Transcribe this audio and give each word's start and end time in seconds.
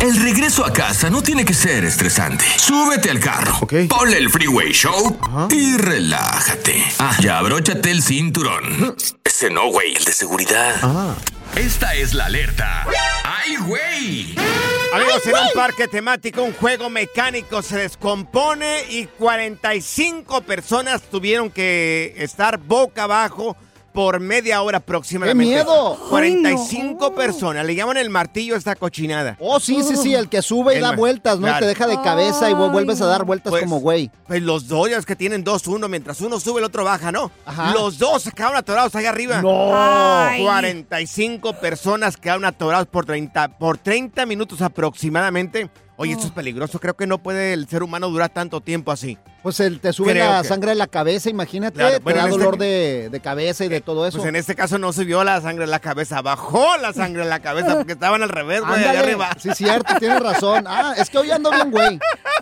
El 0.00 0.16
regreso 0.22 0.64
a 0.64 0.72
casa 0.72 1.10
no 1.10 1.22
tiene 1.22 1.44
que 1.44 1.54
ser 1.54 1.84
estresante. 1.84 2.44
Súbete 2.56 3.10
al 3.10 3.18
carro, 3.18 3.66
ponle 3.88 4.18
el 4.18 4.30
Freeway 4.30 4.72
Show 4.72 5.18
y 5.50 5.76
relájate. 5.76 6.84
Ah, 6.98 7.16
ya 7.20 7.38
abróchate 7.38 7.90
el 7.90 8.02
cinturón. 8.02 8.96
Ese 9.24 9.50
no, 9.50 9.70
güey, 9.70 9.94
el 9.96 10.04
de 10.04 10.12
seguridad. 10.12 11.16
Esta 11.56 11.94
es 11.94 12.14
la 12.14 12.26
alerta. 12.26 12.86
¡Ay, 13.24 13.56
güey! 13.56 14.34
Amigos, 14.92 15.26
en 15.26 15.34
un 15.34 15.52
parque 15.54 15.88
temático, 15.88 16.42
un 16.42 16.52
juego 16.54 16.88
mecánico 16.88 17.60
se 17.62 17.78
descompone 17.78 18.84
y 18.88 19.06
45 19.06 20.42
personas 20.42 21.02
tuvieron 21.02 21.50
que 21.50 22.14
estar 22.16 22.58
boca 22.58 23.04
abajo 23.04 23.56
por 23.98 24.20
media 24.20 24.62
hora 24.62 24.78
aproximadamente. 24.78 25.42
¡Qué 25.42 25.56
miedo! 25.64 25.98
45 26.08 27.16
personas. 27.16 27.66
Le 27.66 27.74
llaman 27.74 27.96
el 27.96 28.10
martillo 28.10 28.54
a 28.54 28.58
esta 28.58 28.76
cochinada. 28.76 29.36
Oh, 29.40 29.58
sí, 29.58 29.82
sí, 29.82 29.96
sí, 29.96 30.14
el 30.14 30.28
que 30.28 30.40
sube 30.40 30.74
y 30.74 30.76
El 30.76 30.82
da 30.82 30.92
vueltas, 30.92 31.40
¿no? 31.40 31.48
claro. 31.48 31.58
Te 31.58 31.66
deja 31.66 31.88
de 31.88 32.00
cabeza 32.00 32.48
y 32.48 32.52
vu- 32.52 32.70
vuelves 32.70 33.00
a 33.00 33.06
dar 33.06 33.24
vueltas 33.24 33.50
Pues- 33.50 33.64
como 33.64 33.80
güey. 33.80 34.08
Pues 34.28 34.40
los 34.42 34.68
dos, 34.68 34.88
ya 34.88 34.98
es 34.98 35.04
que 35.04 35.16
tienen 35.16 35.42
dos, 35.42 35.66
uno, 35.66 35.88
mientras 35.88 36.20
uno 36.20 36.38
sube, 36.38 36.60
el 36.60 36.64
otro 36.66 36.84
baja, 36.84 37.10
¿no? 37.10 37.32
Ajá. 37.44 37.72
Los 37.72 37.98
dos 37.98 38.22
se 38.22 38.30
quedaron 38.30 38.56
atorados 38.56 38.94
allá 38.94 39.08
arriba. 39.10 39.42
No. 39.42 39.70
Ay. 39.74 40.44
45 40.44 41.54
personas 41.54 42.16
quedaron 42.16 42.44
atorados 42.44 42.86
por 42.86 43.04
30, 43.04 43.58
por 43.58 43.78
30 43.78 44.26
minutos 44.26 44.62
aproximadamente. 44.62 45.70
Oye, 46.00 46.12
esto 46.12 46.26
es 46.28 46.32
peligroso. 46.32 46.78
Creo 46.78 46.94
que 46.96 47.08
no 47.08 47.18
puede 47.18 47.52
el 47.52 47.68
ser 47.68 47.82
humano 47.82 48.08
durar 48.08 48.28
tanto 48.30 48.60
tiempo 48.60 48.92
así. 48.92 49.18
Pues 49.42 49.58
el, 49.58 49.80
te 49.80 49.92
sube 49.92 50.12
Creo 50.12 50.30
la 50.30 50.42
que- 50.42 50.48
sangre 50.48 50.70
de 50.70 50.74
la 50.76 50.86
cabeza, 50.86 51.28
imagínate. 51.28 51.74
Claro, 51.76 51.94
te 51.94 51.98
bueno, 51.98 52.18
da 52.18 52.24
en 52.26 52.30
este- 52.30 52.38
dolor 52.44 52.58
de, 52.58 53.08
de 53.10 53.20
cabeza 53.20 53.64
y 53.64 53.68
de 53.68 53.80
todo 53.80 54.06
eso. 54.06 54.18
Pues 54.18 54.28
en 54.28 54.36
este 54.36 54.54
caso 54.54 54.78
no 54.78 54.92
subió 54.92 55.24
la 55.24 55.40
sangre 55.40 55.64
en 55.64 55.70
la 55.72 55.80
cabeza, 55.80 56.22
bajó 56.22 56.76
la 56.80 56.92
sangre 56.92 57.22
en 57.22 57.28
la 57.28 57.40
cabeza 57.40 57.74
porque 57.76 57.92
estaban 57.94 58.22
al 58.22 58.28
revés, 58.28 58.60
güey, 58.60 58.74
allá 58.74 58.90
Ándale. 58.90 58.98
arriba. 59.08 59.30
Sí, 59.38 59.50
cierto, 59.54 59.94
tienes 59.98 60.20
razón. 60.20 60.64
Ah, 60.68 60.94
es 60.96 61.10
que 61.10 61.18
hoy 61.18 61.30
ando 61.32 61.50
bien, 61.50 61.70
güey. 61.72 61.98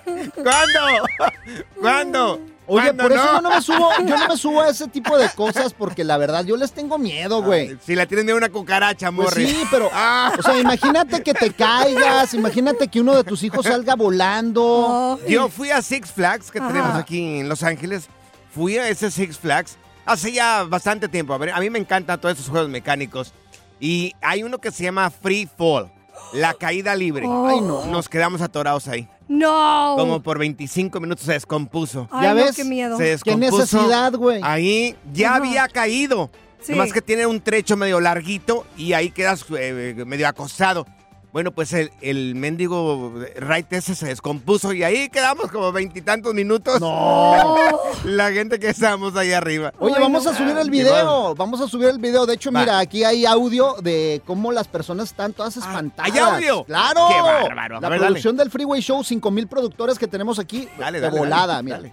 ¿Cuándo? 0.35 1.07
¿Cuándo? 1.81 2.41
Oye, 2.69 2.83
¿Cuándo 2.87 3.03
por 3.05 3.13
eso 3.13 3.25
yo 3.33 3.41
no 3.41 3.51
me 3.51 3.63
subo, 3.63 3.91
yo 4.07 4.19
no 4.19 4.29
me 4.29 4.37
subo 4.37 4.61
a 4.61 4.69
ese 4.71 4.89
tipo 4.89 5.17
de 5.17 5.29
cosas 5.31 5.73
porque 5.73 6.03
la 6.03 6.17
verdad 6.17 6.45
yo 6.45 6.57
les 6.57 6.73
tengo 6.73 6.99
miedo, 6.99 7.43
güey. 7.43 7.79
Si 7.87 7.95
la 7.95 8.07
tienes 8.07 8.25
miedo 8.25 8.37
a 8.37 8.39
una 8.39 8.49
cucaracha, 8.49 9.13
Pues 9.13 9.29
morri. 9.31 9.47
sí, 9.49 9.63
pero, 9.71 9.87
o 9.87 10.43
sea, 10.43 10.59
imagínate 10.59 11.23
que 11.23 11.33
te 11.33 11.53
caigas, 11.53 12.35
imagínate 12.35 12.89
que 12.89 13.01
uno 13.01 13.15
de 13.15 13.23
tus 13.25 13.43
hijos 13.45 13.65
salga 13.67 13.95
volando. 13.95 15.19
Yo 15.29 15.49
fui 15.49 15.71
a 15.71 15.81
Six 15.83 16.11
Flags 16.11 16.51
que 16.51 16.59
Ajá. 16.59 16.69
tenemos 16.69 16.95
aquí 16.97 17.39
en 17.41 17.49
Los 17.49 17.63
Ángeles. 17.63 18.09
Fui 18.53 18.77
a 18.79 18.89
ese 18.89 19.11
Six 19.11 19.39
Flags 19.39 19.77
hace 20.05 20.33
ya 20.33 20.65
bastante 20.65 21.09
tiempo. 21.09 21.35
A, 21.35 21.39
ver, 21.39 21.51
a 21.51 21.61
mí 21.61 21.71
me 21.71 21.79
encantan 21.79 22.21
todos 22.21 22.35
esos 22.39 22.49
juegos 22.51 22.69
mecánicos. 22.69 23.33
Y 23.79 24.15
hay 24.23 24.43
uno 24.43 24.59
que 24.59 24.71
se 24.71 24.83
llama 24.85 25.11
Free 25.11 25.49
Fall, 25.59 25.93
la 26.33 26.55
caída 26.55 26.95
libre. 26.97 27.27
Oh. 27.29 27.47
Ay, 27.47 27.61
no. 27.61 27.85
Nos 27.87 28.09
quedamos 28.09 28.41
atorados 28.41 28.89
ahí. 28.89 29.09
No. 29.29 29.95
Como 29.99 30.23
por 30.23 30.39
25 30.39 31.01
minutos 31.01 31.25
se 31.27 31.33
descompuso. 31.33 32.09
Ay, 32.11 32.23
¿Ya 32.25 32.35
no, 32.35 32.45
ves? 32.45 32.57
qué 32.57 32.65
miedo. 32.65 32.97
Se 32.97 33.03
¿Qué 33.05 33.11
descompuso. 33.11 33.59
necesidad, 33.59 34.13
güey? 34.15 34.41
Ahí 34.43 34.95
ya 35.13 35.29
Ajá. 35.31 35.37
había 35.39 35.69
caído. 35.69 36.31
Sí. 36.61 36.73
Nomás 36.73 36.93
que 36.93 37.03
tiene 37.03 37.27
un 37.27 37.41
trecho 37.41 37.77
medio 37.77 38.01
larguito 38.01 38.67
y 38.77 38.93
ahí 38.93 39.11
quedas 39.11 39.45
eh, 39.59 40.03
medio 40.07 40.27
acostado. 40.29 40.87
Bueno, 41.37 41.51
pues 41.51 41.71
el, 41.75 41.93
el 42.01 42.35
mendigo 42.35 43.13
right 43.37 43.71
ese 43.75 43.95
se 43.95 44.07
descompuso 44.07 44.73
y 44.73 44.83
ahí 44.85 45.11
quedamos 45.11 45.51
como 45.51 45.71
veintitantos 45.71 46.33
minutos. 46.33 46.81
No. 46.81 47.57
La 48.05 48.33
gente 48.33 48.59
que 48.59 48.71
estábamos 48.71 49.15
ahí 49.17 49.35
arriba. 49.35 49.71
Oye, 49.79 49.97
vamos 50.01 50.25
no. 50.25 50.31
a 50.31 50.35
subir 50.35 50.57
el 50.57 50.71
video, 50.71 51.35
vamos 51.35 51.61
a 51.61 51.69
subir 51.69 51.89
el 51.89 51.99
video. 51.99 52.25
De 52.25 52.33
hecho, 52.33 52.51
Va. 52.51 52.61
mira, 52.61 52.79
aquí 52.79 53.05
hay 53.05 53.27
audio 53.27 53.75
de 53.83 54.23
cómo 54.25 54.51
las 54.51 54.67
personas 54.67 55.11
están 55.11 55.35
todas 55.35 55.59
espantadas. 55.59 56.11
¿hay 56.11 56.19
audio? 56.19 56.65
¡Claro! 56.65 57.07
Qué 57.07 57.21
bárbaro. 57.21 57.81
La 57.83 57.89
ver, 57.91 57.99
producción 57.99 58.39
del 58.39 58.51
Freeway 58.51 58.81
Show, 58.81 59.05
5 59.05 59.31
mil 59.31 59.47
productores 59.47 59.99
que 59.99 60.09
tenemos 60.09 60.39
aquí, 60.39 60.67
Dale, 60.79 61.03
de 61.03 61.11
volada, 61.11 61.63
dale, 61.63 61.63
mira. 61.63 61.77
dale. 61.77 61.93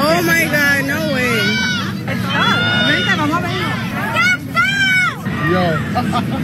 Oh 0.00 0.22
my 0.22 0.44
God, 0.46 0.86
no 0.86 1.12
way. 1.12 1.58
Vente, 2.06 3.16
vamos 3.18 3.36
a 3.36 3.40
verlo. 3.42 3.68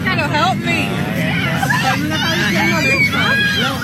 Gotta 0.05 0.29
help 0.29 0.63
me. 0.63 1.44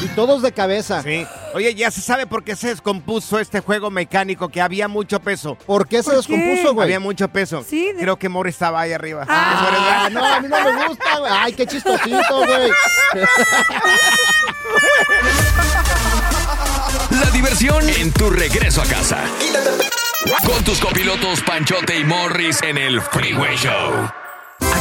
Y 0.03 0.07
todos 0.09 0.43
de 0.43 0.53
cabeza. 0.53 1.03
Sí. 1.03 1.27
Oye, 1.55 1.75
ya 1.75 1.91
se 1.91 2.01
sabe 2.01 2.27
por 2.27 2.43
qué 2.45 2.57
se 2.57 2.69
descompuso 2.69 3.39
este 3.39 3.61
juego 3.61 3.91
mecánico, 3.91 4.49
que 4.49 4.61
había 4.61 4.89
mucho 4.89 5.21
peso. 5.21 5.57
¿Por 5.67 5.87
qué 5.89 5.99
se 6.03 6.11
¿Por 6.11 6.13
qué? 6.13 6.17
descompuso, 6.37 6.75
güey? 6.75 6.85
Había 6.87 7.01
mucho 7.01 7.29
peso. 7.29 7.65
Sí, 7.69 7.93
de- 7.93 8.01
Creo 8.01 8.17
que 8.19 8.29
Mori 8.29 8.51
estaba 8.51 8.81
ahí 8.81 8.93
arriba. 8.93 9.25
Ah, 9.29 10.09
no, 10.11 10.25
a 10.25 10.41
mí 10.41 10.49
no 10.49 10.63
me 10.65 10.87
gusta, 10.89 11.19
güey. 11.19 11.33
Ay, 11.35 11.53
qué 11.53 11.67
chistosito, 11.67 12.45
güey. 12.47 12.71
La 17.21 17.31
diversión 17.33 17.89
en 17.89 18.13
tu 18.13 18.31
regreso 18.31 18.83
a 18.83 18.87
casa. 18.87 19.19
Con 20.47 20.63
tus 20.65 20.79
copilotos 20.81 21.41
Panchote 21.43 21.99
y 21.99 22.05
Morris 22.05 22.63
en 22.63 22.79
el 22.79 23.01
Freeway 23.01 23.57
Show. 23.57 24.11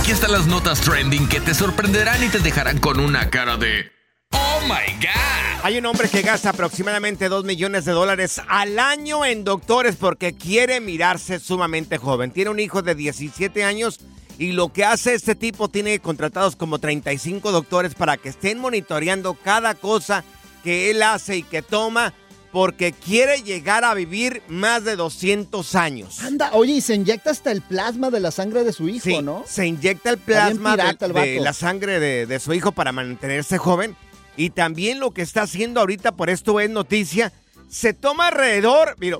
Aquí 0.10 0.16
están 0.16 0.32
las 0.32 0.48
notas 0.48 0.82
trending 0.82 1.30
que 1.30 1.40
te 1.40 1.54
sorprenderán 1.54 2.24
y 2.24 2.30
te 2.30 2.40
dejarán 2.40 2.80
con 2.80 3.00
una 3.00 3.30
cara 3.30 3.58
de 3.58 3.92
¡Oh 4.32 4.60
my 4.64 4.96
God! 4.96 5.62
Hay 5.62 5.78
un 5.78 5.86
hombre 5.86 6.10
que 6.10 6.24
gasta 6.24 6.50
aproximadamente 6.50 7.30
2 7.30 7.46
millones 7.46 7.86
de 7.86 7.92
dólares 7.92 8.42
al 8.48 8.80
año 8.80 9.24
en 9.24 9.44
doctores 9.44 9.98
porque 9.98 10.34
quiere 10.34 10.80
mirarse 10.80 11.38
sumamente 11.38 12.00
joven. 12.00 12.32
Tiene 12.32 12.50
un 12.50 12.60
hijo 12.60 12.82
de 12.82 12.96
17 12.96 13.64
años 13.64 14.00
y 14.40 14.54
lo 14.54 14.74
que 14.74 14.84
hace 14.84 15.14
este 15.14 15.36
tipo 15.36 15.70
tiene 15.70 16.00
contratados 16.00 16.56
como 16.56 16.80
35 16.80 17.52
doctores 17.52 17.94
para 17.94 18.18
que 18.18 18.30
estén 18.30 18.58
monitoreando 18.58 19.36
cada 19.36 19.76
cosa 19.76 20.24
que 20.64 20.90
él 20.90 21.04
hace 21.04 21.38
y 21.38 21.44
que 21.44 21.62
toma 21.62 22.16
porque 22.52 22.94
quiere 22.94 23.42
llegar 23.44 23.84
a 23.84 23.94
vivir 23.94 24.42
más 24.48 24.84
de 24.84 24.96
200 24.96 25.76
años. 25.76 26.20
Anda, 26.22 26.50
oye, 26.54 26.74
y 26.74 26.82
se 26.82 26.96
inyecta 26.96 27.30
hasta 27.32 27.52
el 27.52 27.62
plasma 27.62 28.10
de 28.10 28.20
la 28.20 28.32
sangre 28.32 28.64
de 28.64 28.74
su 28.74 28.90
hijo, 28.90 29.04
Sí, 29.04 29.22
¿no? 29.22 29.44
se 29.48 29.68
inyecta 29.68 30.10
el 30.10 30.18
plasma 30.18 30.76
de, 30.76 31.38
el 31.38 31.44
la 31.44 31.54
sangre 31.54 32.00
de, 32.00 32.26
de 32.26 32.40
su 32.40 32.54
hijo 32.54 32.72
para 32.72 32.92
mantenerse 32.92 33.58
joven. 33.58 33.96
Y 34.36 34.52
también 34.52 35.00
lo 35.00 35.12
que 35.12 35.22
está 35.22 35.42
haciendo 35.44 35.80
ahorita, 35.82 36.14
por 36.14 36.30
esto 36.30 36.60
es 36.60 36.70
noticia, 36.70 37.34
se 37.70 37.94
toma 37.94 38.30
alrededor, 38.30 38.96
mira, 39.00 39.18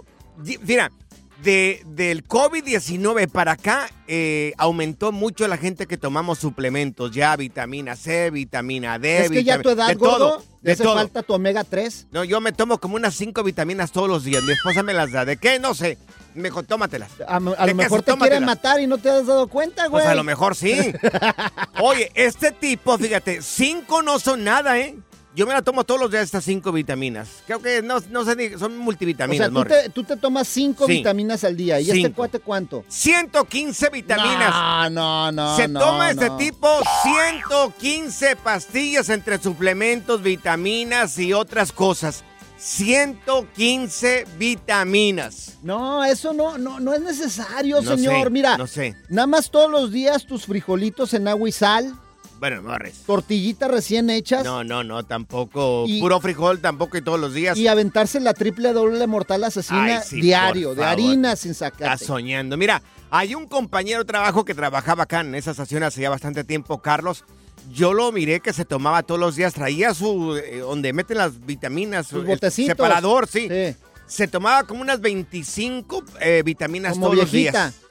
mira 0.62 0.92
de, 1.44 1.82
del 1.86 2.28
COVID-19 2.28 3.30
para 3.30 3.54
acá 3.54 3.90
eh, 4.08 4.54
aumentó 4.58 5.12
mucho 5.12 5.48
la 5.48 5.58
gente 5.58 5.88
que 5.88 5.98
tomamos 5.98 6.40
suplementos, 6.40 7.12
ya 7.12 7.36
vitamina 7.36 7.96
C, 7.96 8.30
vitamina 8.32 9.00
D. 9.00 9.26
Es 9.26 9.32
que 9.32 9.44
ya 9.44 9.62
tu 9.62 9.70
edad, 9.70 9.88
de 9.88 9.96
gordo, 9.96 10.18
todo, 10.18 10.44
de 10.62 10.72
hace 10.74 10.84
todo. 10.84 10.96
falta 10.96 11.24
tu 11.24 11.34
omega 11.34 11.64
3. 11.64 12.08
No, 12.12 12.24
yo 12.24 12.42
me 12.42 12.52
tomo 12.52 12.80
como 12.80 12.96
unas 12.96 13.16
cinco 13.16 13.44
vitaminas 13.44 13.92
todos 13.92 14.10
los 14.10 14.24
días. 14.24 14.44
Mi 14.44 14.54
esposa 14.54 14.84
me 14.84 14.94
las 14.94 15.12
da. 15.12 15.26
¿De 15.26 15.38
qué? 15.38 15.60
No 15.60 15.74
sé. 15.74 15.98
Mejor 16.36 16.66
tómatelas. 16.66 17.10
A, 17.28 17.38
a 17.38 17.40
¿De 17.40 17.72
lo 17.72 17.76
mejor 17.76 18.02
te 18.02 18.06
quiere 18.06 18.18
tómatelas? 18.18 18.42
matar 18.46 18.80
y 18.80 18.88
no 18.88 18.98
te 18.98 19.10
has 19.10 19.26
dado 19.26 19.48
cuenta, 19.48 19.88
güey. 19.88 20.04
Pues 20.04 20.12
a 20.12 20.16
lo 20.16 20.24
mejor 20.24 20.56
sí. 20.56 20.94
Oye, 21.82 22.12
este 22.16 22.52
tipo, 22.52 22.98
fíjate, 22.98 23.42
cinco 23.42 24.02
no 24.02 24.20
son 24.20 24.44
nada, 24.44 24.78
¿eh? 24.80 24.96
Yo 25.36 25.46
me 25.46 25.54
la 25.54 25.62
tomo 25.62 25.84
todos 25.84 26.02
los 26.02 26.10
días 26.12 26.24
estas 26.24 26.44
cinco 26.44 26.72
vitaminas. 26.72 27.30
Creo 27.46 27.62
que 27.62 27.82
no, 27.84 28.00
no 28.10 28.26
sé, 28.26 28.36
ni- 28.36 28.58
son 28.58 28.74
O 28.80 28.82
multivitaminas, 28.82 29.52
sea, 29.52 29.64
tú 29.64 29.70
te, 29.70 29.90
tú 29.90 30.04
te 30.04 30.18
tomas 30.18 30.48
5 30.48 30.88
Sí. 30.88 30.94
vitaminas 30.94 31.44
al 31.44 31.56
día. 31.56 31.80
¿Y 31.80 31.84
este 31.84 31.94
Cinco. 31.96 32.16
cuate 32.16 32.40
cuánto? 32.40 32.84
115 32.88 33.90
vitaminas. 33.90 34.52
No, 34.52 34.90
no, 34.90 35.32
no. 35.32 35.56
Se 35.56 35.68
no, 35.68 35.80
toma 35.80 36.10
este 36.12 36.30
tipo 36.32 36.68
115 37.04 38.36
pastillas 38.38 39.10
entre 39.10 39.38
suplementos, 39.38 40.24
vitaminas 40.24 41.18
y 41.20 41.32
otras 41.32 41.72
cosas. 41.72 42.24
115 42.58 44.26
vitaminas. 44.38 45.58
No, 45.62 46.04
eso 46.04 46.34
no, 46.34 46.58
no, 46.58 46.80
no 46.80 46.94
es 46.94 47.02
necesario, 47.02 47.82
señor. 47.82 48.26
sé, 48.26 48.30
Mira, 48.32 48.58
no 48.58 48.68
sé. 48.68 48.96
nada 49.10 49.28
más 49.28 49.50
todos 49.52 49.70
los 49.70 49.92
días 49.92 50.26
tus 50.26 50.46
frijolitos 50.46 51.14
en 51.14 51.28
agua 51.28 51.48
y 51.48 51.52
sal, 51.52 51.94
Bueno, 52.40 52.62
Morris. 52.62 53.04
tortillitas 53.06 53.70
recién 53.70 54.10
hechas 54.10 54.44
No, 54.46 54.64
no, 54.64 54.84
no, 54.84 55.04
tampoco. 55.06 55.86
Y- 55.88 56.00
Puro 56.00 56.20
frijol 56.22 56.60
tampoco 56.60 56.98
y 56.98 57.02
todos 57.02 57.20
los 57.20 57.34
días. 57.34 57.58
y 57.58 57.68
aventarse 57.68 58.20
la 58.20 58.34
triple 58.34 58.72
doble 58.74 59.06
mortal 59.08 59.44
asesina 59.44 59.98
Ay, 59.98 60.02
sí, 60.06 60.22
diario, 60.22 60.74
de 60.76 60.84
harina 60.86 61.36
sin 61.36 61.52
Está 61.52 61.70
sacarte. 61.72 62.06
soñando. 62.06 62.56
Mira, 62.58 62.82
hay 63.12 63.36
un 63.36 63.46
compañero 63.48 64.00
de 64.00 64.06
trabajo 64.06 64.46
que 64.46 64.54
trabajaba 64.54 65.04
acá 65.04 65.22
en 65.22 65.36
esa 65.36 65.52
estación 65.52 65.84
hace 65.84 66.02
ya 66.02 66.10
bastante 66.10 66.44
tiempo, 66.44 66.82
Carlos. 66.82 67.26
Yo 67.72 67.94
lo 67.94 68.12
miré 68.12 68.40
que 68.40 68.54
se 68.54 68.66
tomaba 68.66 69.04
todos 69.04 69.20
los 69.20 69.36
días, 69.36 69.54
traía 69.54 69.94
su, 69.94 70.38
eh, 70.38 70.60
donde 70.60 70.94
meten 70.94 71.18
las 71.18 71.46
vitaminas, 71.46 72.08
Sus 72.08 72.22
el 72.22 72.26
botecitos. 72.28 72.72
separador, 72.76 73.28
sí. 73.28 73.48
Sí. 73.50 73.76
Se 74.08 74.28
tomaba 74.28 74.64
como 74.64 74.82
unas 74.82 75.02
25 75.02 76.04
eh, 76.20 76.42
vitaminas 76.44 76.94
Como 76.94 77.12
todos 77.12 77.30
viejita. 77.32 77.66
los 77.66 77.74
días. 77.80 77.89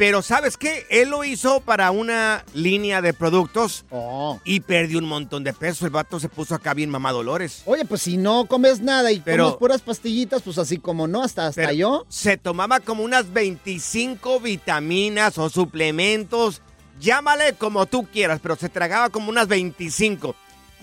Pero 0.00 0.22
¿sabes 0.22 0.56
qué? 0.56 0.86
Él 0.88 1.10
lo 1.10 1.24
hizo 1.24 1.60
para 1.60 1.90
una 1.90 2.42
línea 2.54 3.02
de 3.02 3.12
productos 3.12 3.84
Oh. 3.90 4.40
y 4.44 4.60
perdió 4.60 4.98
un 4.98 5.04
montón 5.04 5.44
de 5.44 5.52
peso. 5.52 5.84
El 5.84 5.90
vato 5.90 6.18
se 6.18 6.30
puso 6.30 6.54
acá 6.54 6.72
bien 6.72 6.88
mamá 6.88 7.12
Dolores. 7.12 7.60
Oye, 7.66 7.84
pues 7.84 8.00
si 8.00 8.16
no 8.16 8.46
comes 8.46 8.80
nada 8.80 9.12
y 9.12 9.20
Pero- 9.20 9.44
comes 9.44 9.58
puras 9.58 9.82
pastillitas, 9.82 10.40
pues 10.40 10.56
así 10.56 10.78
como 10.78 11.06
no, 11.06 11.22
hasta, 11.22 11.48
hasta 11.48 11.74
yo. 11.74 12.06
Se 12.08 12.38
tomaba 12.38 12.80
como 12.80 13.02
unas 13.04 13.30
25 13.34 14.40
vitaminas 14.40 15.36
o 15.36 15.50
suplementos. 15.50 16.62
Llámale 16.98 17.52
como 17.52 17.84
tú 17.84 18.06
quieras, 18.10 18.40
pero 18.42 18.56
se 18.56 18.70
tragaba 18.70 19.10
como 19.10 19.28
unas 19.28 19.48
25. 19.48 20.34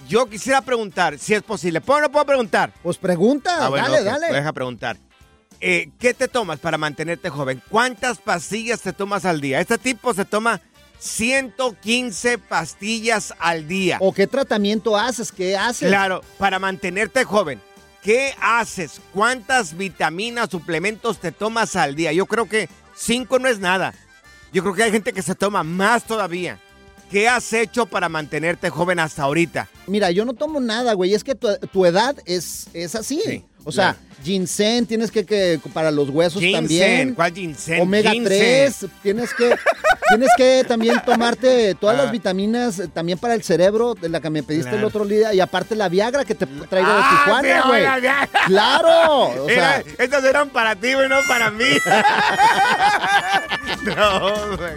Yo 0.07 0.27
quisiera 0.27 0.61
preguntar 0.61 1.17
si 1.17 1.33
es 1.33 1.41
posible. 1.41 1.81
¿Puedo 1.81 1.97
o 1.97 2.01
no 2.03 2.11
puedo 2.11 2.25
preguntar? 2.27 2.71
Pues 2.83 2.97
pregunta, 2.97 3.65
Ah, 3.65 3.69
bueno, 3.69 3.89
dale, 3.89 3.99
ok, 4.01 4.05
dale. 4.05 4.31
Deja 4.33 4.53
preguntar. 4.53 4.97
Eh, 5.59 5.89
¿Qué 5.99 6.13
te 6.13 6.27
tomas 6.27 6.59
para 6.59 6.77
mantenerte 6.77 7.29
joven? 7.29 7.61
¿Cuántas 7.69 8.19
pastillas 8.19 8.81
te 8.81 8.93
tomas 8.93 9.25
al 9.25 9.41
día? 9.41 9.59
Este 9.59 9.77
tipo 9.77 10.13
se 10.13 10.25
toma 10.25 10.61
115 10.99 12.37
pastillas 12.37 13.33
al 13.39 13.67
día. 13.67 13.97
¿O 13.99 14.13
qué 14.13 14.27
tratamiento 14.27 14.95
haces? 14.95 15.31
¿Qué 15.31 15.57
haces? 15.57 15.89
Claro, 15.89 16.21
para 16.37 16.59
mantenerte 16.59 17.23
joven. 17.23 17.59
¿Qué 18.03 18.33
haces? 18.39 19.01
¿Cuántas 19.13 19.75
vitaminas, 19.75 20.49
suplementos 20.49 21.19
te 21.19 21.31
tomas 21.31 21.75
al 21.75 21.95
día? 21.95 22.13
Yo 22.13 22.25
creo 22.25 22.47
que 22.47 22.69
cinco 22.95 23.39
no 23.39 23.47
es 23.47 23.59
nada. 23.59 23.93
Yo 24.53 24.61
creo 24.61 24.75
que 24.75 24.83
hay 24.83 24.91
gente 24.91 25.11
que 25.11 25.21
se 25.21 25.35
toma 25.35 25.63
más 25.63 26.03
todavía. 26.03 26.59
¿Qué 27.11 27.27
has 27.27 27.51
hecho 27.53 27.85
para 27.85 28.09
mantenerte 28.09 28.69
joven 28.69 28.99
hasta 28.99 29.23
ahorita? 29.23 29.69
Mira, 29.87 30.11
yo 30.11 30.25
no 30.25 30.33
tomo 30.33 30.59
nada, 30.59 30.93
güey. 30.93 31.13
Es 31.13 31.23
que 31.23 31.35
tu, 31.35 31.47
tu 31.71 31.85
edad 31.85 32.15
es, 32.25 32.67
es 32.73 32.95
así. 32.95 33.21
Sí, 33.25 33.45
o 33.67 33.71
sea, 33.71 33.95
ginseng 34.23 34.85
tienes 34.85 35.11
que, 35.11 35.25
que 35.25 35.59
para 35.73 35.91
los 35.91 36.09
huesos 36.09 36.41
Ginseng, 36.41 36.61
también. 36.61 37.13
¿cuál 37.13 37.33
ginseng? 37.33 37.81
Omega 37.81 38.11
Ginseng. 38.11 38.29
3, 38.79 38.85
tienes 39.03 39.33
que 39.33 39.55
tienes 40.09 40.29
que 40.37 40.63
también 40.65 41.01
tomarte 41.05 41.75
todas 41.75 41.99
Ah. 41.99 42.03
las 42.03 42.11
vitaminas 42.13 42.79
eh, 42.79 42.87
también 42.87 43.17
para 43.19 43.33
el 43.33 43.43
cerebro, 43.43 43.93
de 43.93 44.07
la 44.07 44.21
que 44.21 44.29
me 44.29 44.41
pediste 44.41 44.73
el 44.75 44.85
otro 44.85 45.03
día 45.05 45.33
y 45.33 45.41
aparte 45.41 45.75
la 45.75 45.89
Viagra 45.89 46.23
que 46.23 46.33
te 46.33 46.45
traigo 46.45 46.87
de 46.89 46.95
Ah, 46.97 47.23
Tijuana, 47.25 47.61
güey. 47.67 47.83
Claro, 48.47 49.23
o 49.43 49.49
sea, 49.49 49.83
estas 49.97 50.23
eran 50.23 50.49
para 50.49 50.75
ti, 50.77 50.93
güey, 50.93 51.09
no 51.09 51.17
para 51.27 51.51
mí. 51.51 51.65
no, 53.95 54.57
güey. 54.57 54.73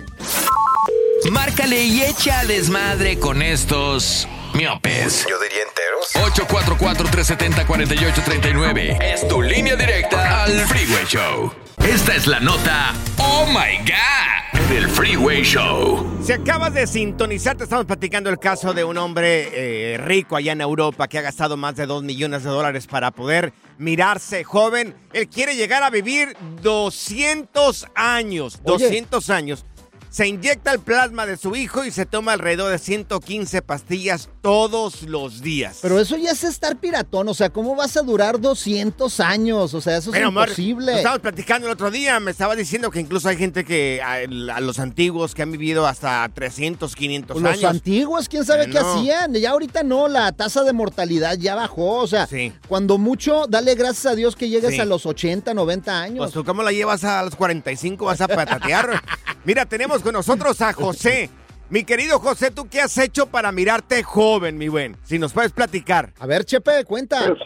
Márcale 1.30 1.84
y 1.84 2.02
echa 2.02 2.44
desmadre 2.44 3.18
con 3.18 3.42
estos 3.42 4.26
miopes. 4.60 5.26
Yo 5.28 5.38
diría 5.38 5.62
enteros. 5.62 6.14
844-370-4839. 6.36 9.02
Es 9.02 9.26
tu 9.26 9.40
línea 9.40 9.74
directa 9.76 10.42
al 10.44 10.60
Freeway 10.66 11.06
Show. 11.06 11.50
Esta 11.78 12.14
es 12.14 12.26
la 12.26 12.40
nota 12.40 12.92
Oh 13.16 13.46
My 13.46 13.78
God 13.78 14.40
del 14.68 14.86
Freeway 14.88 15.42
Show. 15.42 16.06
Si 16.22 16.32
acabas 16.32 16.74
de 16.74 16.86
sintonizar, 16.86 17.56
te 17.56 17.64
estamos 17.64 17.86
platicando 17.86 18.28
el 18.30 18.38
caso 18.38 18.72
de 18.74 18.84
un 18.84 18.98
hombre 18.98 19.94
eh, 19.94 19.98
rico 19.98 20.36
allá 20.36 20.52
en 20.52 20.60
Europa 20.60 21.08
que 21.08 21.18
ha 21.18 21.22
gastado 21.22 21.56
más 21.56 21.74
de 21.76 21.86
2 21.86 22.04
millones 22.04 22.44
de 22.44 22.50
dólares 22.50 22.86
para 22.86 23.10
poder 23.10 23.52
mirarse 23.78 24.44
joven. 24.44 24.94
Él 25.12 25.28
quiere 25.28 25.56
llegar 25.56 25.82
a 25.82 25.90
vivir 25.90 26.36
200 26.62 27.88
años. 27.94 28.60
Oye. 28.64 28.84
200 28.84 29.30
años. 29.30 29.64
Se 30.10 30.26
inyecta 30.26 30.72
el 30.72 30.80
plasma 30.80 31.24
de 31.24 31.36
su 31.36 31.54
hijo 31.54 31.84
y 31.84 31.92
se 31.92 32.04
toma 32.04 32.32
alrededor 32.32 32.72
de 32.72 32.78
115 32.78 33.62
pastillas 33.62 34.28
todos 34.42 35.02
los 35.02 35.40
días. 35.40 35.78
pero 35.82 36.00
eso 36.00 36.16
ya 36.16 36.32
es 36.32 36.42
estar 36.42 36.76
piratón, 36.76 37.28
o 37.28 37.34
sea, 37.34 37.50
¿cómo 37.50 37.76
vas 37.76 37.96
a 37.96 38.02
durar 38.02 38.40
200 38.40 39.20
años? 39.20 39.72
O 39.74 39.80
sea, 39.80 39.96
eso 39.98 40.10
es 40.10 40.14
Pero, 40.16 40.30
imposible. 40.30 40.96
estábamos 40.96 41.20
platicando 41.20 41.68
el 41.68 41.72
otro 41.74 41.90
día. 41.90 42.18
Me 42.20 42.30
estaba 42.32 42.56
diciendo 42.56 42.90
que 42.90 42.98
incluso 43.00 43.28
hay 43.28 43.36
gente 43.36 43.64
que, 43.64 44.00
a, 44.02 44.56
a 44.56 44.60
los 44.60 44.78
antiguos, 44.80 45.34
que 45.34 45.42
han 45.42 45.52
vivido 45.52 45.86
hasta 45.86 46.28
300, 46.34 46.96
500 46.96 47.40
Los 47.40 47.52
años. 47.52 47.64
antiguos, 47.70 48.28
quién 48.28 48.44
sabe 48.44 48.68
qué 48.68 48.78
hacían. 48.78 49.34
Ya 49.34 49.50
ahorita 49.50 49.82
no, 49.84 50.08
la 50.08 50.32
tasa 50.32 50.64
de 50.64 50.72
mortalidad 50.72 51.36
ya 51.38 51.54
bajó. 51.54 51.98
O 51.98 52.06
sea, 52.06 52.26
Sí. 52.26 52.52
cuando 52.68 52.98
mucho, 52.98 53.46
dale 53.48 53.74
gracias 53.76 54.06
a 54.06 54.14
Dios 54.16 54.34
que 54.34 54.48
llegues 54.48 54.72
Sí. 54.74 54.80
a 54.80 54.84
los 54.84 55.06
80, 55.06 55.54
90 55.54 56.00
años. 56.02 56.18
Pues 56.18 56.32
tú, 56.32 56.44
¿cómo 56.44 56.62
la 56.64 56.72
llevas 56.72 57.04
a 57.04 57.22
los 57.22 57.36
45? 57.36 58.06
Vas 58.06 58.20
a 58.20 58.26
patatear. 58.28 59.00
Mira, 59.44 59.64
tenemos 59.66 60.02
con 60.02 60.12
nosotros 60.12 60.60
a 60.62 60.72
José. 60.72 61.30
Mi 61.70 61.84
querido 61.84 62.18
José, 62.18 62.50
¿tú 62.50 62.68
qué 62.68 62.80
has 62.80 62.98
hecho 62.98 63.26
para 63.26 63.52
mirarte 63.52 64.02
joven, 64.02 64.58
mi 64.58 64.68
buen? 64.68 64.96
Si 65.04 65.18
nos 65.18 65.32
puedes 65.32 65.52
platicar. 65.52 66.10
A 66.18 66.26
ver, 66.26 66.44
Chepe, 66.44 66.84
cuenta. 66.84 67.18
Pues, 67.26 67.38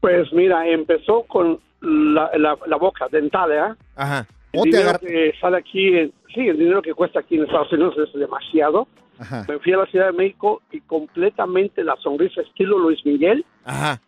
pues 0.00 0.32
mira, 0.32 0.66
empezó 0.66 1.22
con 1.24 1.60
la, 1.80 2.30
la, 2.38 2.56
la 2.66 2.76
boca 2.76 3.06
dental, 3.10 3.52
¿eh? 3.52 3.74
Ajá. 3.94 4.26
El 4.52 4.60
O 4.60 4.62
te 4.62 4.68
dinero 4.70 4.88
agar- 4.88 5.00
que 5.00 5.32
sale 5.40 5.58
aquí, 5.58 5.88
eh, 5.94 6.10
sí, 6.34 6.48
el 6.48 6.58
dinero 6.58 6.80
que 6.80 6.94
cuesta 6.94 7.20
aquí 7.20 7.36
en 7.36 7.44
Estados 7.44 7.70
Unidos 7.72 7.94
es 7.98 8.18
demasiado. 8.18 8.88
Ajá. 9.18 9.44
Me 9.48 9.58
fui 9.58 9.72
a 9.74 9.76
la 9.78 9.86
Ciudad 9.86 10.06
de 10.06 10.12
México 10.12 10.62
y 10.72 10.80
completamente 10.80 11.84
la 11.84 11.96
sonrisa 11.96 12.40
estilo 12.40 12.78
Luis 12.78 13.04
Miguel, 13.04 13.44
Ajá. 13.64 14.00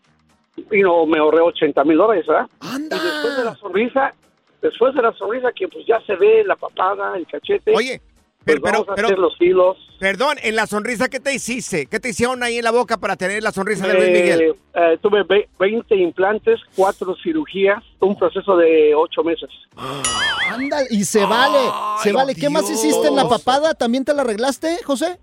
y 0.71 0.81
no, 0.81 1.05
me 1.05 1.19
ahorré 1.19 1.41
80 1.43 1.85
mil 1.85 1.99
dólares, 1.99 2.27
¿verdad? 2.27 2.47
¡Anda! 2.61 2.97
Y 2.97 3.01
después 3.01 3.37
de 3.37 3.45
la 3.45 3.55
sonrisa, 3.57 4.15
después 4.63 4.95
de 4.95 5.03
la 5.03 5.13
sonrisa 5.15 5.53
que 5.55 5.69
pues 5.69 5.85
ya 5.87 6.01
se 6.07 6.15
ve 6.17 6.45
la 6.45 6.57
papada, 6.57 7.17
el 7.17 7.27
cachete. 7.27 7.73
Oye, 7.75 8.01
Pues 8.43 8.57
Pero, 8.57 8.63
pero, 8.63 8.73
vamos 8.79 8.89
a 8.89 8.95
pero- 8.95 9.07
hacer 9.09 9.19
los 9.19 9.35
hilos. 9.39 9.77
Perdón, 9.99 10.39
en 10.43 10.57
la 10.57 10.67
sonrisa, 10.67 11.11
¿qué 11.11 11.21
te 11.21 11.35
hiciste? 11.35 11.85
¿Qué 11.85 12.01
te 12.01 12.09
hicieron 12.09 12.43
ahí 12.43 12.57
en 12.57 12.65
la 12.65 12.71
boca 12.71 12.97
para 12.97 13.15
tener 13.15 13.43
la 13.43 13.53
sonrisa 13.53 13.87
de 13.87 13.93
Luis 13.93 14.07
Eh, 14.09 14.13
Miguel? 14.13 14.55
eh, 14.75 14.99
tuve 15.03 15.25
ve- 15.25 15.47
20 15.59 15.95
implantes, 15.95 16.59
cuatro 16.75 17.15
cirugías, 17.23 17.85
un 17.99 18.17
proceso 18.19 18.57
de 18.57 18.95
ocho 18.95 19.23
meses. 19.23 19.51
Anda, 19.77 20.79
y 20.89 21.05
se 21.05 21.25
vale, 21.27 21.59
se 22.03 22.13
vale. 22.13 22.35
¿Qué 22.35 22.49
más 22.49 22.69
hiciste 22.71 23.09
en 23.09 23.17
la 23.17 23.29
papada? 23.29 23.75
¿También 23.75 24.07
te 24.07 24.15
la 24.15 24.23
arreglaste, 24.23 24.79
José? 24.85 25.19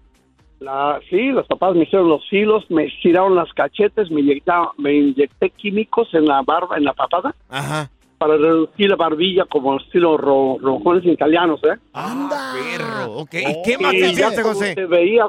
La, 0.59 0.99
sí, 1.09 1.29
los 1.29 1.45
papás 1.47 1.75
me 1.75 1.83
hicieron 1.83 2.09
los 2.09 2.21
hilos, 2.31 2.65
me 2.69 2.85
estiraron 2.85 3.35
las 3.35 3.51
cachetes, 3.53 4.09
me 4.09 4.21
inyectaron, 4.21 4.69
me 4.77 4.93
inyecté 4.93 5.49
químicos 5.51 6.07
en 6.13 6.25
la 6.25 6.41
barba, 6.43 6.77
en 6.77 6.83
la 6.83 6.93
papada, 6.93 7.35
Ajá. 7.49 7.89
Para 8.17 8.35
reducir 8.37 8.89
la 8.89 8.95
barbilla 8.95 9.45
como 9.45 9.77
estilo 9.77 10.17
ro- 10.17 10.57
rojones 10.61 11.05
italianos, 11.05 11.59
¿eh? 11.63 11.75
¡Anda! 11.93 12.53
Perro, 12.53 13.11
ok. 13.19 13.33
¿Y 13.33 13.61
qué 13.63 13.77
más 13.77 13.93
Y 13.93 13.99
te 14.01 14.13
ya 14.15 14.29
como 14.41 14.53
José? 14.53 14.73
se 14.73 14.85
veía, 14.85 15.27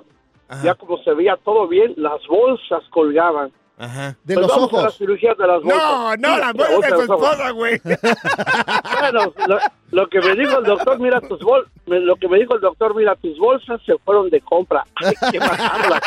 ya 0.63 0.75
como 0.75 0.97
se 1.03 1.13
veía 1.15 1.37
todo 1.45 1.69
bien, 1.69 1.93
las 1.97 2.27
bolsas 2.27 2.83
colgaban. 2.91 3.51
Ajá. 3.81 4.17
De 4.25 4.35
Pues 4.35 4.39
los 4.39 4.49
vamos 4.49 4.73
a 4.73 4.77
ojos. 4.77 4.83
la 4.85 4.91
cirugía 4.91 5.35
de 5.39 5.47
las 5.47 5.63
bolsas. 5.63 5.81
No, 5.83 6.17
no, 6.17 6.35
Sí, 6.35 6.41
la 6.41 6.53
bolsa 6.53 6.87
de 6.89 6.93
tu 6.95 7.01
esposa, 7.13 7.51
güey. 7.53 7.81
Bueno, 9.01 9.33
lo, 9.47 9.59
lo 9.93 10.07
que 10.09 10.21
me 10.21 10.35
dijo 10.35 10.59
el 10.59 10.65
doctor, 10.65 10.99
mira 10.99 11.21
tus 11.21 11.39
bol, 11.41 11.69
me- 11.87 12.01
lo 12.01 12.17
que 12.17 12.27
me 12.29 12.39
dijo 12.39 12.55
el 12.57 12.61
doctor, 12.61 12.95
mira 12.97 13.15
tus 13.17 13.39
bolsas 13.39 13.81
se 13.87 13.97
fueron 13.99 14.31
de 14.31 14.41
compra, 14.41 14.85
hay 14.97 15.31
que 15.31 15.39
bajarlas. 15.39 16.01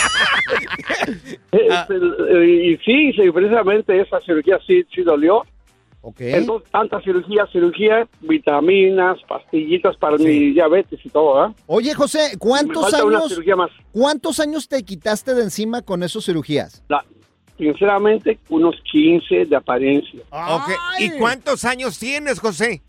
Ah. 1.71 1.87
Este, 1.89 2.45
y 2.45 2.77
sí, 2.77 3.13
sí, 3.13 3.31
precisamente 3.31 3.99
esa 4.01 4.19
cirugía 4.21 4.59
sí, 4.67 4.83
sí 4.93 5.01
dolió. 5.03 5.43
Entonces, 6.17 6.69
tanta 6.71 6.99
cirugía, 7.01 7.47
cirugía, 7.51 8.07
vitaminas, 8.21 9.17
pastillitas 9.27 9.95
para 9.97 10.17
mi 10.17 10.51
diabetes 10.51 10.99
y 11.03 11.09
todo, 11.09 11.45
¿eh? 11.45 11.53
Oye, 11.67 11.93
José, 11.93 12.29
Me 12.33 12.37
¿cuántos 12.39 12.81
falta 12.89 13.05
una 13.05 13.17
años, 13.19 13.29
cirugía 13.29 13.55
más. 13.55 13.69
cuántos 13.91 14.39
años 14.39 14.67
te 14.67 14.81
quitaste 14.83 15.33
de 15.35 15.43
encima 15.43 15.81
con 15.83 16.01
esas 16.03 16.25
cirugías? 16.25 16.83
La- 16.89 17.05
sinceramente, 17.57 18.39
unos 18.49 18.75
15 18.91 19.45
de 19.45 19.55
apariencia. 19.55 20.21
Ok. 20.31 20.69
¿Y 20.99 21.11
cuántos 21.19 21.63
años 21.65 21.99
tienes, 21.99 22.39
José? 22.39 22.81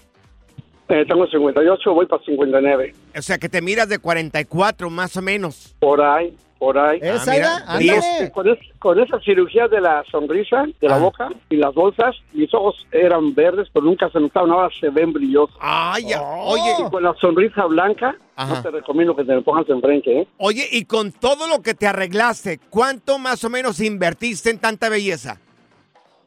Eh, 0.88 1.04
tengo 1.06 1.26
58, 1.26 1.92
voy 1.94 2.06
para 2.06 2.22
59. 2.24 2.94
O 3.16 3.22
sea, 3.22 3.38
que 3.38 3.48
te 3.48 3.60
miras 3.62 3.88
de 3.88 3.98
44 3.98 4.88
más 4.90 5.16
o 5.16 5.22
menos. 5.22 5.74
Por 5.78 6.00
ahí, 6.00 6.34
por 6.62 6.78
ahí. 6.78 7.00
¿Esa 7.02 7.32
Ah, 7.32 7.76
mira, 7.80 7.96
era? 7.96 7.98
Este, 7.98 8.30
con, 8.30 8.48
es- 8.48 8.58
con 8.78 9.00
esa 9.00 9.18
cirugía 9.18 9.66
de 9.66 9.80
la 9.80 10.04
sonrisa, 10.12 10.62
de 10.80 10.88
la 10.88 10.94
Ah. 10.94 10.98
boca 11.00 11.28
y 11.50 11.56
las 11.56 11.74
bolsas, 11.74 12.14
mis 12.32 12.54
ojos 12.54 12.76
eran 12.92 13.34
verdes, 13.34 13.66
pero 13.72 13.84
nunca 13.84 14.08
se 14.10 14.20
notaban, 14.20 14.52
ahora 14.52 14.68
se 14.78 14.88
ven 14.90 15.12
brillosos. 15.12 15.56
Ay, 15.60 16.04
ya. 16.10 16.22
Oye, 16.22 16.72
Y 16.78 16.88
con 16.88 17.02
la 17.02 17.14
sonrisa 17.20 17.64
blanca, 17.66 18.14
Ajá. 18.36 18.54
no 18.54 18.62
te 18.62 18.70
recomiendo 18.70 19.16
que 19.16 19.24
te 19.24 19.34
lo 19.34 19.42
pongas 19.42 19.68
enfrente, 19.68 20.20
¿eh? 20.20 20.28
oye, 20.38 20.64
y 20.70 20.84
con 20.84 21.10
todo 21.10 21.48
lo 21.48 21.60
que 21.62 21.74
te 21.74 21.88
arreglaste, 21.88 22.60
¿cuánto 22.70 23.18
más 23.18 23.42
o 23.42 23.50
menos 23.50 23.80
invertiste 23.80 24.50
en 24.50 24.58
tanta 24.60 24.88
belleza? 24.88 25.40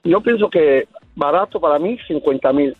Yo 0.03 0.19
pienso 0.19 0.49
que 0.49 0.85
barato 1.15 1.61
para 1.61 1.79
mí, 1.79 1.97
50 2.09 2.51
mil. 2.51 2.75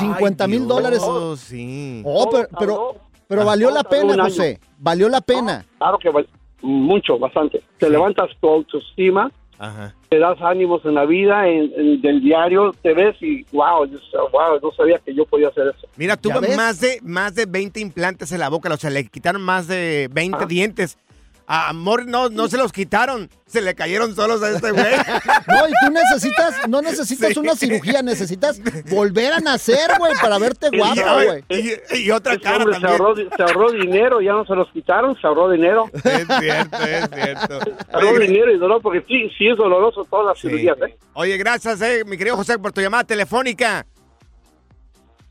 50 0.00 0.48
mil 0.48 0.66
dólares. 0.66 0.98
Oh, 1.00 1.36
sí. 1.36 2.02
Oh, 2.04 2.28
pero, 2.28 2.48
pero, 2.58 2.94
pero 3.28 3.44
valió 3.44 3.70
la 3.70 3.84
pena. 3.84 4.16
José. 4.24 4.58
Valió 4.78 5.08
la 5.08 5.20
pena. 5.20 5.64
Claro 5.78 5.98
que 5.98 6.10
val- 6.10 6.28
mucho, 6.62 7.18
bastante. 7.18 7.62
Te 7.78 7.90
levantas 7.90 8.30
tu 8.40 8.48
autoestima, 8.48 9.30
Ajá. 9.58 9.94
te 10.08 10.18
das 10.18 10.40
ánimos 10.40 10.84
en 10.84 10.94
la 10.94 11.04
vida, 11.04 11.46
en, 11.48 11.72
en- 11.76 12.00
del 12.00 12.20
diario, 12.22 12.72
te 12.82 12.94
ves 12.94 13.16
y 13.20 13.44
wow, 13.52 13.86
wow, 14.32 14.58
no 14.62 14.72
sabía 14.72 14.98
que 14.98 15.14
yo 15.14 15.24
podía 15.26 15.48
hacer 15.48 15.72
eso. 15.76 15.86
Mira, 15.96 16.16
tuvo 16.16 16.40
más 16.56 16.80
de, 16.80 16.98
más 17.02 17.34
de 17.34 17.46
20 17.46 17.80
implantes 17.80 18.32
en 18.32 18.40
la 18.40 18.48
boca, 18.48 18.72
o 18.72 18.76
sea, 18.76 18.90
le 18.90 19.06
quitaron 19.06 19.42
más 19.42 19.68
de 19.68 20.08
20 20.12 20.38
Ah. 20.40 20.46
dientes. 20.46 20.98
A 21.46 21.68
Amor 21.70 22.06
no, 22.06 22.28
no 22.28 22.48
se 22.48 22.56
los 22.56 22.72
quitaron, 22.72 23.28
se 23.46 23.60
le 23.60 23.74
cayeron 23.74 24.14
solos 24.14 24.42
a 24.42 24.50
este 24.50 24.70
güey. 24.70 24.84
No, 25.48 25.68
y 25.68 25.72
tú 25.84 25.90
necesitas, 25.92 26.68
no 26.68 26.80
necesitas 26.82 27.32
Sí. 27.32 27.38
una 27.38 27.54
cirugía, 27.56 28.00
necesitas 28.02 28.60
volver 28.90 29.32
a 29.34 29.40
nacer, 29.40 29.90
güey, 29.98 30.12
para 30.20 30.38
verte 30.38 30.68
guapo, 30.76 30.94
Y- 31.00 31.24
güey. 31.26 31.44
Y, 31.92 31.98
y 32.04 32.10
otra 32.10 32.34
Ese 32.34 32.42
cara 32.42 32.58
hombre 32.64 32.78
se 32.80 32.86
ahorró, 32.86 33.14
di- 33.14 33.28
se 33.36 33.42
ahorró 33.42 33.70
dinero, 33.72 34.20
ya 34.20 34.32
no 34.32 34.46
se 34.46 34.54
los 34.54 34.68
quitaron, 34.72 35.14
se 35.20 35.26
ahorró 35.26 35.50
dinero. 35.50 35.90
Es 36.04 36.26
cierto, 36.40 36.76
es 36.78 37.10
cierto. 37.12 37.58
Se 37.60 37.96
ahorró 37.96 38.18
dinero 38.18 38.52
y 38.52 38.58
dolor, 38.58 38.80
porque 38.82 39.04
sí, 39.08 39.30
sí 39.36 39.48
es 39.48 39.56
doloroso 39.56 40.06
todas 40.08 40.26
las 40.26 40.38
Sí. 40.38 40.48
cirugías, 40.48 40.76
¿eh? 40.86 40.96
Oye, 41.14 41.36
gracias, 41.36 41.80
eh, 41.82 42.04
mi 42.06 42.16
querido 42.16 42.36
José, 42.36 42.58
por 42.58 42.72
tu 42.72 42.80
llamada 42.80 43.04
telefónica. 43.04 43.84